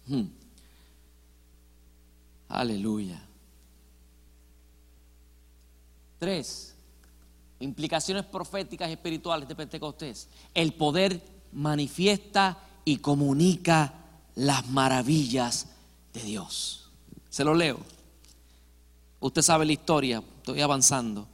Hmm. 0.07 0.25
Aleluya. 2.49 3.23
Tres, 6.19 6.75
implicaciones 7.61 8.25
proféticas 8.25 8.89
y 8.89 8.93
espirituales 8.93 9.49
de 9.49 9.55
Pentecostés. 9.55 10.29
El 10.53 10.75
poder 10.75 11.23
manifiesta 11.53 12.59
y 12.85 12.97
comunica 12.97 14.00
las 14.35 14.69
maravillas 14.69 15.67
de 16.13 16.23
Dios. 16.23 16.91
Se 17.29 17.45
lo 17.45 17.55
leo. 17.55 17.79
Usted 19.21 19.43
sabe 19.43 19.67
la 19.67 19.73
historia, 19.73 20.23
estoy 20.39 20.61
avanzando. 20.61 21.29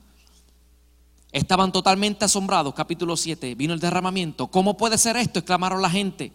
Estaban 1.32 1.70
totalmente 1.70 2.24
asombrados, 2.24 2.74
capítulo 2.74 3.16
7, 3.16 3.54
vino 3.54 3.74
el 3.74 3.80
derramamiento. 3.80 4.46
¿Cómo 4.46 4.76
puede 4.76 4.98
ser 4.98 5.16
esto? 5.16 5.38
exclamaron 5.38 5.82
la 5.82 5.90
gente. 5.90 6.32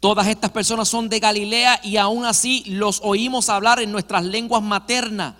Todas 0.00 0.26
estas 0.28 0.50
personas 0.50 0.88
son 0.88 1.08
de 1.08 1.20
Galilea 1.20 1.80
y 1.82 1.96
aún 1.96 2.24
así 2.24 2.62
los 2.66 3.00
oímos 3.02 3.48
hablar 3.48 3.80
en 3.80 3.90
nuestras 3.90 4.24
lenguas 4.24 4.62
maternas. 4.62 5.34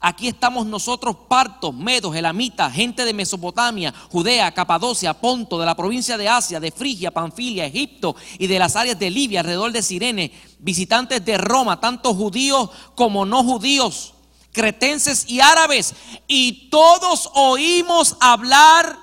Aquí 0.00 0.28
estamos 0.28 0.64
nosotros, 0.66 1.16
partos, 1.28 1.74
medos, 1.74 2.14
elamitas, 2.14 2.72
gente 2.72 3.04
de 3.04 3.12
Mesopotamia, 3.12 3.92
Judea, 4.10 4.54
Capadocia, 4.54 5.12
Ponto, 5.12 5.58
de 5.58 5.66
la 5.66 5.74
provincia 5.74 6.16
de 6.16 6.28
Asia, 6.28 6.60
de 6.60 6.70
Frigia, 6.70 7.10
Panfilia, 7.10 7.66
Egipto 7.66 8.14
y 8.38 8.46
de 8.46 8.60
las 8.60 8.76
áreas 8.76 8.96
de 8.96 9.10
Libia, 9.10 9.40
alrededor 9.40 9.72
de 9.72 9.82
Sirene, 9.82 10.32
visitantes 10.60 11.24
de 11.24 11.36
Roma, 11.36 11.80
tanto 11.80 12.14
judíos 12.14 12.70
como 12.94 13.26
no 13.26 13.42
judíos, 13.42 14.14
cretenses 14.52 15.28
y 15.28 15.40
árabes. 15.40 15.94
Y 16.28 16.68
todos 16.70 17.30
oímos 17.34 18.16
hablar 18.20 18.96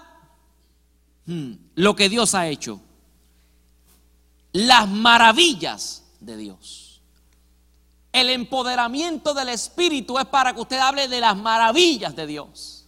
hmm, 1.25 1.51
lo 1.75 1.93
que 1.97 2.07
Dios 2.07 2.33
ha 2.35 2.47
hecho, 2.47 2.79
las 4.53 4.87
maravillas 4.87 6.05
de 6.21 6.37
Dios. 6.37 6.84
El 8.15 8.29
empoderamiento 8.29 9.33
del 9.33 9.49
Espíritu 9.49 10.17
es 10.17 10.25
para 10.25 10.53
que 10.53 10.61
usted 10.61 10.79
hable 10.79 11.09
de 11.09 11.19
las 11.19 11.35
maravillas 11.35 12.15
de 12.15 12.25
Dios. 12.25 12.87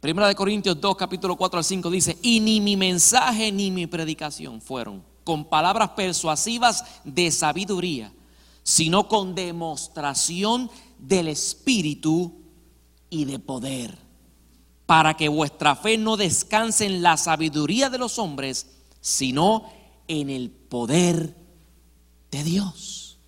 Primera 0.00 0.28
de 0.28 0.34
Corintios 0.34 0.80
2, 0.80 0.96
capítulo 0.96 1.36
4 1.36 1.58
al 1.58 1.64
5 1.64 1.90
dice, 1.90 2.16
y 2.22 2.40
ni 2.40 2.62
mi 2.62 2.74
mensaje 2.74 3.52
ni 3.52 3.70
mi 3.70 3.86
predicación 3.86 4.62
fueron 4.62 5.04
con 5.24 5.44
palabras 5.44 5.90
persuasivas 5.90 6.82
de 7.04 7.30
sabiduría 7.30 8.10
sino 8.62 9.08
con 9.08 9.34
demostración 9.34 10.70
del 10.98 11.28
Espíritu 11.28 12.32
y 13.08 13.24
de 13.24 13.38
poder, 13.38 13.98
para 14.86 15.16
que 15.16 15.28
vuestra 15.28 15.74
fe 15.74 15.98
no 15.98 16.16
descanse 16.16 16.86
en 16.86 17.02
la 17.02 17.16
sabiduría 17.16 17.90
de 17.90 17.98
los 17.98 18.18
hombres, 18.18 18.79
sino 19.00 19.70
en 20.08 20.30
el 20.30 20.50
poder 20.50 21.36
de 22.30 22.44
Dios. 22.44 23.18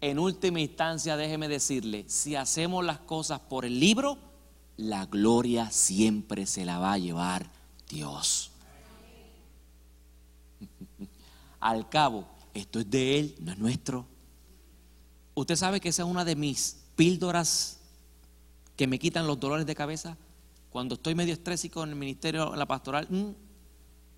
En 0.00 0.18
última 0.18 0.60
instancia, 0.60 1.16
déjeme 1.16 1.48
decirle, 1.48 2.04
si 2.08 2.36
hacemos 2.36 2.84
las 2.84 2.98
cosas 2.98 3.40
por 3.40 3.64
el 3.64 3.80
libro, 3.80 4.18
la 4.76 5.06
gloria 5.06 5.70
siempre 5.70 6.46
se 6.46 6.64
la 6.64 6.78
va 6.78 6.92
a 6.92 6.98
llevar 6.98 7.50
Dios. 7.88 8.50
Al 11.60 11.88
cabo, 11.88 12.28
esto 12.52 12.80
es 12.80 12.90
de 12.90 13.18
Él, 13.18 13.34
no 13.40 13.52
es 13.52 13.58
nuestro. 13.58 14.06
Usted 15.34 15.56
sabe 15.56 15.80
que 15.80 15.88
esa 15.88 16.02
es 16.02 16.08
una 16.08 16.24
de 16.24 16.36
mis 16.36 16.84
píldoras 16.96 17.80
que 18.76 18.86
me 18.86 18.98
quitan 18.98 19.26
los 19.26 19.40
dolores 19.40 19.66
de 19.66 19.74
cabeza. 19.74 20.16
Cuando 20.70 20.96
estoy 20.96 21.14
medio 21.14 21.32
estrésico 21.32 21.82
en 21.82 21.90
el 21.90 21.96
ministerio, 21.96 22.52
en 22.52 22.58
la 22.58 22.66
pastoral, 22.66 23.06
mm, 23.08 23.43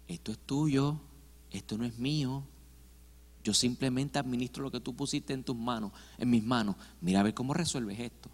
esto 0.09 0.33
es 0.33 0.39
tuyo, 0.39 1.01
esto 1.51 1.77
no 1.79 1.85
es 1.85 1.99
mío. 1.99 2.45
Yo 3.43 3.55
simplemente 3.55 4.19
administro 4.19 4.65
lo 4.65 4.71
que 4.71 4.81
tú 4.81 4.95
pusiste 4.95 5.33
en 5.33 5.45
tus 5.45 5.57
manos, 5.57 5.93
en 6.19 6.31
mis 6.31 6.43
manos. 6.43 6.77
Mira 7.01 7.21
a 7.21 7.23
ver 7.23 7.35
cómo 7.35 7.55
resuelves 7.55 7.99
esto. 8.01 8.29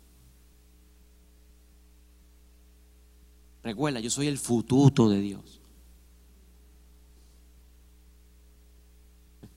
Recuerda, 3.63 4.01
yo 4.01 4.11
soy 4.11 4.27
el 4.27 4.39
fututo 4.39 5.09
de 5.09 5.21
Dios. 5.21 5.61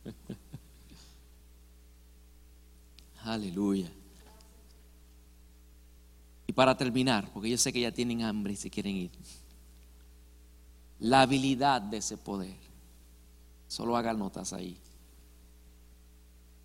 Aleluya. 3.24 3.92
Y 6.48 6.54
para 6.54 6.78
terminar, 6.78 7.32
porque 7.34 7.50
yo 7.50 7.58
sé 7.58 7.74
que 7.74 7.82
ya 7.82 7.92
tienen 7.92 8.22
hambre 8.22 8.54
y 8.54 8.56
se 8.56 8.70
quieren 8.70 8.96
ir, 8.96 9.12
la 11.00 11.22
habilidad 11.22 11.82
de 11.82 11.98
ese 11.98 12.18
poder. 12.18 12.56
Solo 13.68 13.98
hagan 13.98 14.20
notas 14.20 14.54
ahí. 14.54 14.78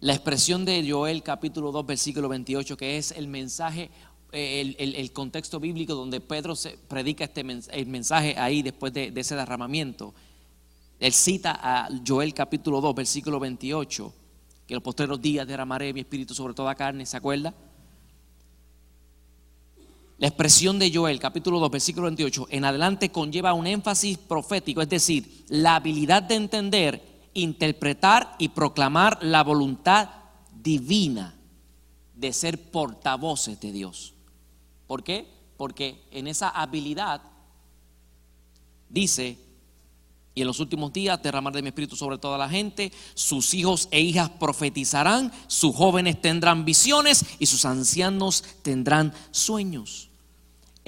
La 0.00 0.14
expresión 0.14 0.64
de 0.64 0.88
Joel 0.88 1.22
capítulo 1.22 1.72
2 1.72 1.86
versículo 1.86 2.28
28, 2.28 2.76
que 2.76 2.96
es 2.96 3.12
el 3.12 3.28
mensaje, 3.28 3.90
eh, 4.32 4.74
el, 4.78 5.12
contexto 5.12 5.60
bíblico 5.60 5.94
donde 5.94 6.20
Pedro 6.20 6.56
se 6.56 6.78
predica 6.88 7.24
este 7.24 7.42
el 7.42 7.86
mensaje 7.86 8.34
ahí 8.38 8.62
después 8.62 8.92
de, 8.92 9.12
ese 9.14 9.36
derramamiento. 9.36 10.14
Él 10.98 11.12
cita 11.12 11.58
a 11.62 11.88
Joel 12.06 12.32
capítulo 12.32 12.80
2 12.80 12.94
versículo 12.94 13.40
28 13.40 14.14
que 14.66 14.74
los 14.74 14.82
postreros 14.82 15.20
días 15.20 15.48
derramaré 15.48 15.92
mi 15.92 16.00
espíritu 16.00 16.32
sobre 16.32 16.54
toda 16.54 16.74
carne, 16.76 17.04
¿se 17.04 17.16
acuerda? 17.16 17.52
La 20.20 20.26
expresión 20.26 20.78
de 20.78 20.92
Joel, 20.92 21.18
capítulo 21.18 21.58
2, 21.60 21.70
versículo 21.70 22.04
28, 22.04 22.48
en 22.50 22.66
adelante 22.66 23.10
conlleva 23.10 23.54
un 23.54 23.66
énfasis 23.66 24.18
profético, 24.18 24.82
es 24.82 24.88
decir, 24.90 25.46
la 25.48 25.76
habilidad 25.76 26.22
de 26.22 26.34
entender, 26.34 27.02
interpretar 27.32 28.36
y 28.38 28.50
proclamar 28.50 29.18
la 29.22 29.42
voluntad 29.42 30.10
divina 30.54 31.34
de 32.14 32.34
ser 32.34 32.70
portavoces 32.70 33.58
de 33.60 33.72
Dios. 33.72 34.12
¿Por 34.86 35.02
qué? 35.02 35.26
Porque 35.56 36.06
en 36.10 36.26
esa 36.26 36.50
habilidad 36.50 37.22
dice 38.90 39.38
y 40.34 40.42
en 40.42 40.46
los 40.46 40.60
últimos 40.60 40.92
días 40.92 41.22
derramaré 41.22 41.62
mi 41.62 41.68
espíritu 41.68 41.96
sobre 41.96 42.18
toda 42.18 42.36
la 42.36 42.48
gente. 42.48 42.92
Sus 43.14 43.54
hijos 43.54 43.88
e 43.90 44.02
hijas 44.02 44.28
profetizarán, 44.28 45.32
sus 45.46 45.74
jóvenes 45.74 46.20
tendrán 46.20 46.66
visiones 46.66 47.24
y 47.38 47.46
sus 47.46 47.64
ancianos 47.64 48.44
tendrán 48.62 49.14
sueños. 49.30 50.09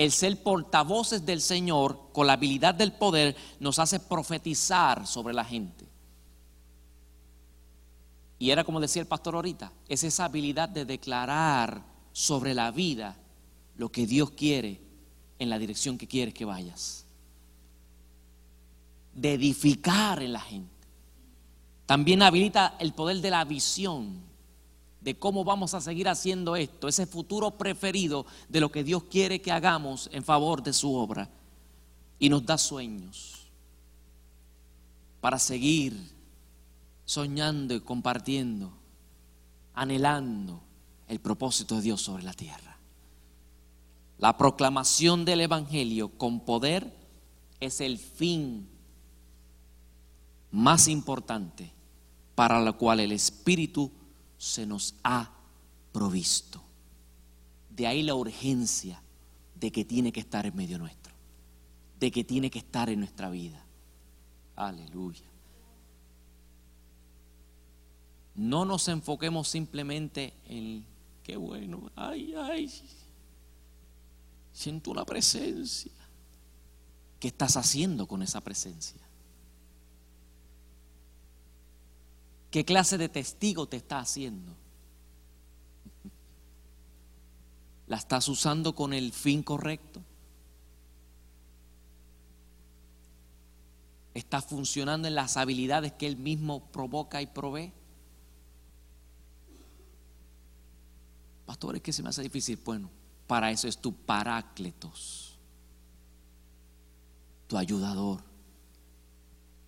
El 0.02 0.10
ser 0.10 0.42
portavoces 0.42 1.24
del 1.24 1.40
Señor 1.40 2.08
con 2.12 2.26
la 2.26 2.32
habilidad 2.32 2.74
del 2.74 2.90
poder 2.90 3.36
nos 3.60 3.78
hace 3.78 4.00
profetizar 4.00 5.06
sobre 5.06 5.32
la 5.32 5.44
gente. 5.44 5.86
Y 8.40 8.50
era 8.50 8.64
como 8.64 8.80
decía 8.80 9.00
el 9.00 9.06
pastor 9.06 9.36
ahorita, 9.36 9.72
es 9.86 10.02
esa 10.02 10.24
habilidad 10.24 10.68
de 10.68 10.84
declarar 10.84 11.84
sobre 12.10 12.52
la 12.52 12.72
vida 12.72 13.16
lo 13.76 13.92
que 13.92 14.04
Dios 14.04 14.32
quiere 14.32 14.80
en 15.38 15.48
la 15.48 15.56
dirección 15.60 15.96
que 15.96 16.08
quieres 16.08 16.34
que 16.34 16.44
vayas 16.46 17.06
de 19.14 19.34
edificar 19.34 20.20
en 20.20 20.32
la 20.32 20.40
gente. 20.40 20.88
También 21.86 22.22
habilita 22.22 22.74
el 22.80 22.92
poder 22.92 23.20
de 23.20 23.30
la 23.30 23.44
visión, 23.44 24.20
de 25.02 25.18
cómo 25.18 25.44
vamos 25.44 25.74
a 25.74 25.80
seguir 25.80 26.08
haciendo 26.08 26.54
esto, 26.54 26.86
ese 26.86 27.06
futuro 27.06 27.52
preferido 27.52 28.24
de 28.48 28.60
lo 28.60 28.70
que 28.70 28.84
Dios 28.84 29.04
quiere 29.04 29.40
que 29.40 29.50
hagamos 29.50 30.08
en 30.12 30.22
favor 30.22 30.62
de 30.62 30.72
su 30.72 30.94
obra. 30.94 31.28
Y 32.18 32.28
nos 32.28 32.46
da 32.46 32.56
sueños 32.56 33.48
para 35.20 35.38
seguir 35.38 35.96
soñando 37.04 37.74
y 37.74 37.80
compartiendo, 37.80 38.72
anhelando 39.74 40.62
el 41.08 41.18
propósito 41.20 41.76
de 41.76 41.82
Dios 41.82 42.00
sobre 42.00 42.22
la 42.22 42.32
tierra. 42.32 42.78
La 44.18 44.36
proclamación 44.36 45.24
del 45.24 45.40
Evangelio 45.40 46.16
con 46.16 46.40
poder 46.40 46.96
es 47.58 47.80
el 47.80 47.98
fin 47.98 48.68
más 50.52 50.86
importante 50.86 51.72
para 52.36 52.60
la 52.60 52.72
cual 52.72 53.00
el 53.00 53.10
Espíritu 53.10 53.90
se 54.42 54.66
nos 54.66 54.96
ha 55.04 55.30
provisto. 55.92 56.60
De 57.70 57.86
ahí 57.86 58.02
la 58.02 58.16
urgencia 58.16 59.00
de 59.54 59.70
que 59.70 59.84
tiene 59.84 60.10
que 60.10 60.18
estar 60.18 60.44
en 60.44 60.56
medio 60.56 60.78
nuestro, 60.78 61.14
de 62.00 62.10
que 62.10 62.24
tiene 62.24 62.50
que 62.50 62.58
estar 62.58 62.90
en 62.90 62.98
nuestra 62.98 63.30
vida. 63.30 63.64
Aleluya. 64.56 65.22
No 68.34 68.64
nos 68.64 68.88
enfoquemos 68.88 69.46
simplemente 69.46 70.34
en 70.46 70.84
qué 71.22 71.36
bueno, 71.36 71.92
ay, 71.94 72.34
ay, 72.34 72.68
siento 74.52 74.92
la 74.92 75.04
presencia. 75.04 75.92
¿Qué 77.20 77.28
estás 77.28 77.56
haciendo 77.56 78.08
con 78.08 78.22
esa 78.22 78.40
presencia? 78.40 79.01
¿Qué 82.52 82.66
clase 82.66 82.98
de 82.98 83.08
testigo 83.08 83.66
te 83.66 83.78
está 83.78 83.98
haciendo? 83.98 84.54
¿La 87.86 87.96
estás 87.96 88.28
usando 88.28 88.74
con 88.74 88.92
el 88.92 89.14
fin 89.14 89.42
correcto? 89.42 90.02
¿Está 94.12 94.42
funcionando 94.42 95.08
en 95.08 95.14
las 95.14 95.38
habilidades 95.38 95.94
que 95.94 96.06
Él 96.06 96.18
mismo 96.18 96.70
provoca 96.70 97.22
y 97.22 97.26
provee? 97.26 97.72
Pastor, 101.46 101.76
es 101.76 101.82
que 101.82 101.94
se 101.94 102.02
me 102.02 102.10
hace 102.10 102.20
difícil. 102.20 102.60
Bueno, 102.62 102.90
para 103.26 103.50
eso 103.50 103.66
es 103.66 103.78
tu 103.78 103.94
parácletos, 103.94 105.38
tu 107.46 107.56
ayudador, 107.56 108.22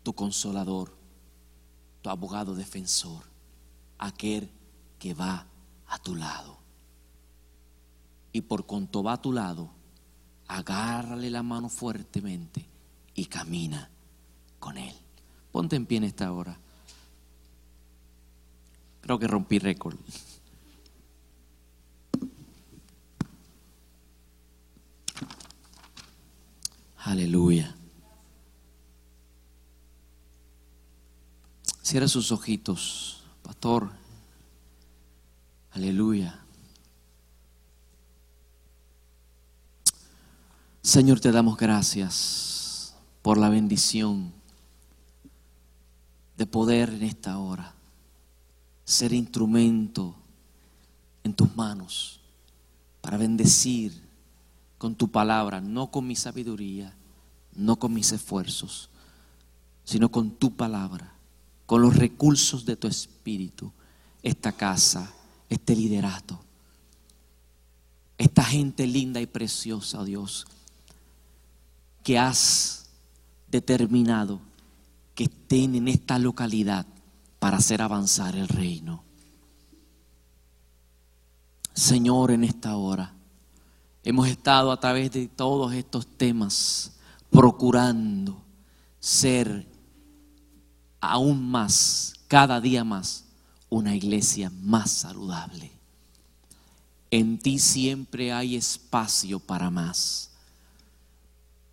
tu 0.03 0.13
consolador 0.13 1.04
tu 2.05 2.11
abogado 2.11 2.55
defensor, 2.55 3.25
aquel 3.97 4.51
que 4.99 5.15
va 5.15 5.47
a 5.87 5.99
tu 5.99 6.15
lado. 6.15 6.59
Y 8.31 8.43
por 8.43 8.67
cuanto 8.67 9.03
va 9.03 9.15
a 9.15 9.23
tu 9.23 9.33
lado, 9.33 9.71
agárrale 10.47 11.31
la 11.31 11.43
mano 11.43 11.71
fuertemente 11.71 12.69
y 13.15 13.25
camina 13.25 13.89
con 14.59 14.77
él. 14.77 14.95
Ponte 15.51 15.77
en 15.77 15.87
pie 15.87 15.97
en 15.97 16.05
esta 16.05 16.31
hora. 16.31 16.59
Creo 19.01 19.19
que 19.19 19.27
rompí 19.27 19.59
récord. 19.59 19.97
Aleluya. 26.99 27.75
Cierra 31.85 32.09
sus 32.09 32.33
ojitos, 32.33 33.25
pastor. 33.43 33.91
Aleluya. 35.73 36.43
Señor, 40.81 41.21
te 41.21 41.31
damos 41.31 41.59
gracias 41.59 42.95
por 43.21 43.37
la 43.37 43.51
bendición 43.51 44.33
de 46.39 46.47
poder 46.47 46.89
en 46.89 47.03
esta 47.03 47.37
hora 47.37 47.75
ser 48.87 49.13
instrumento 49.13 50.15
en 51.23 51.35
tus 51.35 51.55
manos 51.55 52.19
para 53.03 53.19
bendecir 53.19 53.93
con 54.79 54.95
tu 54.95 55.11
palabra, 55.11 55.61
no 55.61 55.91
con 55.91 56.07
mi 56.07 56.17
sabiduría, 56.17 56.95
no 57.55 57.77
con 57.77 57.93
mis 57.93 58.11
esfuerzos, 58.11 58.89
sino 59.85 60.11
con 60.11 60.31
tu 60.31 60.57
palabra 60.57 61.14
con 61.67 61.83
los 61.83 61.97
recursos 61.97 62.65
de 62.65 62.77
tu 62.77 62.87
espíritu 62.87 63.73
esta 64.23 64.53
casa, 64.53 65.13
este 65.49 65.77
liderato, 65.77 66.41
esta 68.17 68.45
gente 68.45 68.87
linda 68.87 69.21
y 69.21 69.27
preciosa, 69.27 70.01
oh 70.01 70.05
Dios, 70.05 70.47
que 72.03 72.19
has 72.19 72.87
determinado 73.49 74.41
que 75.15 75.25
estén 75.25 75.75
en 75.75 75.89
esta 75.89 76.19
localidad 76.19 76.87
para 77.39 77.59
hacer 77.59 77.83
avanzar 77.83 78.35
el 78.37 78.49
reino. 78.49 79.05
Señor, 81.75 82.31
en 82.31 82.45
esta 82.45 82.77
hora 82.77 83.13
hemos 84.03 84.29
estado 84.29 84.71
a 84.71 84.81
través 84.81 85.13
de 85.13 85.29
todos 85.29 85.73
estos 85.73 86.07
temas 86.07 86.93
procurando 87.31 88.43
ser 89.01 89.67
aún 91.11 91.51
más, 91.51 92.15
cada 92.29 92.61
día 92.61 92.85
más, 92.85 93.25
una 93.69 93.95
iglesia 93.95 94.51
más 94.63 94.91
saludable. 94.91 95.71
En 97.11 97.39
ti 97.39 97.59
siempre 97.59 98.33
hay 98.33 98.57
espacio 98.57 99.39
para 99.39 99.71
más. 99.71 100.31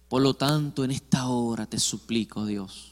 Por 0.07 0.21
lo 0.21 0.34
tanto, 0.34 0.84
en 0.84 0.91
esta 0.91 1.27
hora 1.27 1.65
te 1.65 1.79
suplico, 1.79 2.45
Dios, 2.45 2.91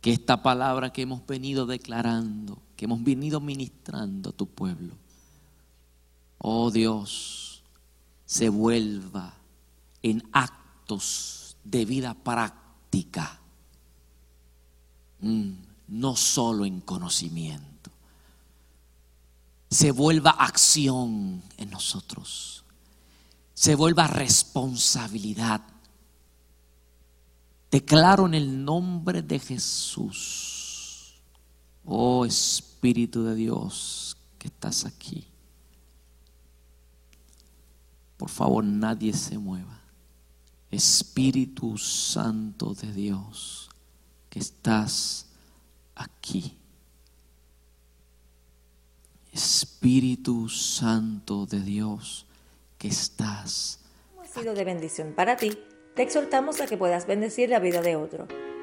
que 0.00 0.12
esta 0.12 0.42
palabra 0.42 0.92
que 0.92 1.02
hemos 1.02 1.26
venido 1.26 1.66
declarando, 1.66 2.60
que 2.76 2.86
hemos 2.86 3.02
venido 3.04 3.40
ministrando 3.40 4.30
a 4.30 4.32
tu 4.32 4.46
pueblo, 4.46 4.94
oh 6.38 6.70
Dios, 6.70 7.62
se 8.24 8.48
vuelva 8.48 9.34
en 10.02 10.22
actos 10.32 11.56
de 11.64 11.84
vida 11.84 12.14
práctica, 12.14 13.39
no 15.20 16.16
solo 16.16 16.64
en 16.64 16.80
conocimiento, 16.80 17.90
se 19.70 19.92
vuelva 19.92 20.30
acción 20.30 21.42
en 21.56 21.70
nosotros, 21.70 22.64
se 23.54 23.74
vuelva 23.74 24.06
responsabilidad. 24.06 25.62
Declaro 27.70 28.26
en 28.26 28.34
el 28.34 28.64
nombre 28.64 29.22
de 29.22 29.38
Jesús, 29.38 31.14
oh 31.84 32.24
Espíritu 32.24 33.22
de 33.22 33.36
Dios 33.36 34.16
que 34.38 34.48
estás 34.48 34.84
aquí. 34.84 35.26
Por 38.16 38.28
favor, 38.28 38.62
nadie 38.62 39.14
se 39.14 39.38
mueva. 39.38 39.80
Espíritu 40.70 41.78
Santo 41.78 42.74
de 42.74 42.92
Dios, 42.92 43.69
que 44.30 44.38
estás 44.38 45.26
aquí. 45.94 46.56
Espíritu 49.32 50.48
Santo 50.48 51.46
de 51.46 51.60
Dios, 51.60 52.26
que 52.78 52.88
estás. 52.88 53.80
Ha 54.22 54.26
sido 54.26 54.54
de 54.54 54.64
bendición 54.64 55.12
para 55.14 55.36
ti. 55.36 55.58
Te 55.94 56.02
exhortamos 56.02 56.60
a 56.60 56.66
que 56.66 56.76
puedas 56.76 57.06
bendecir 57.06 57.48
la 57.50 57.58
vida 57.58 57.82
de 57.82 57.96
otro. 57.96 58.26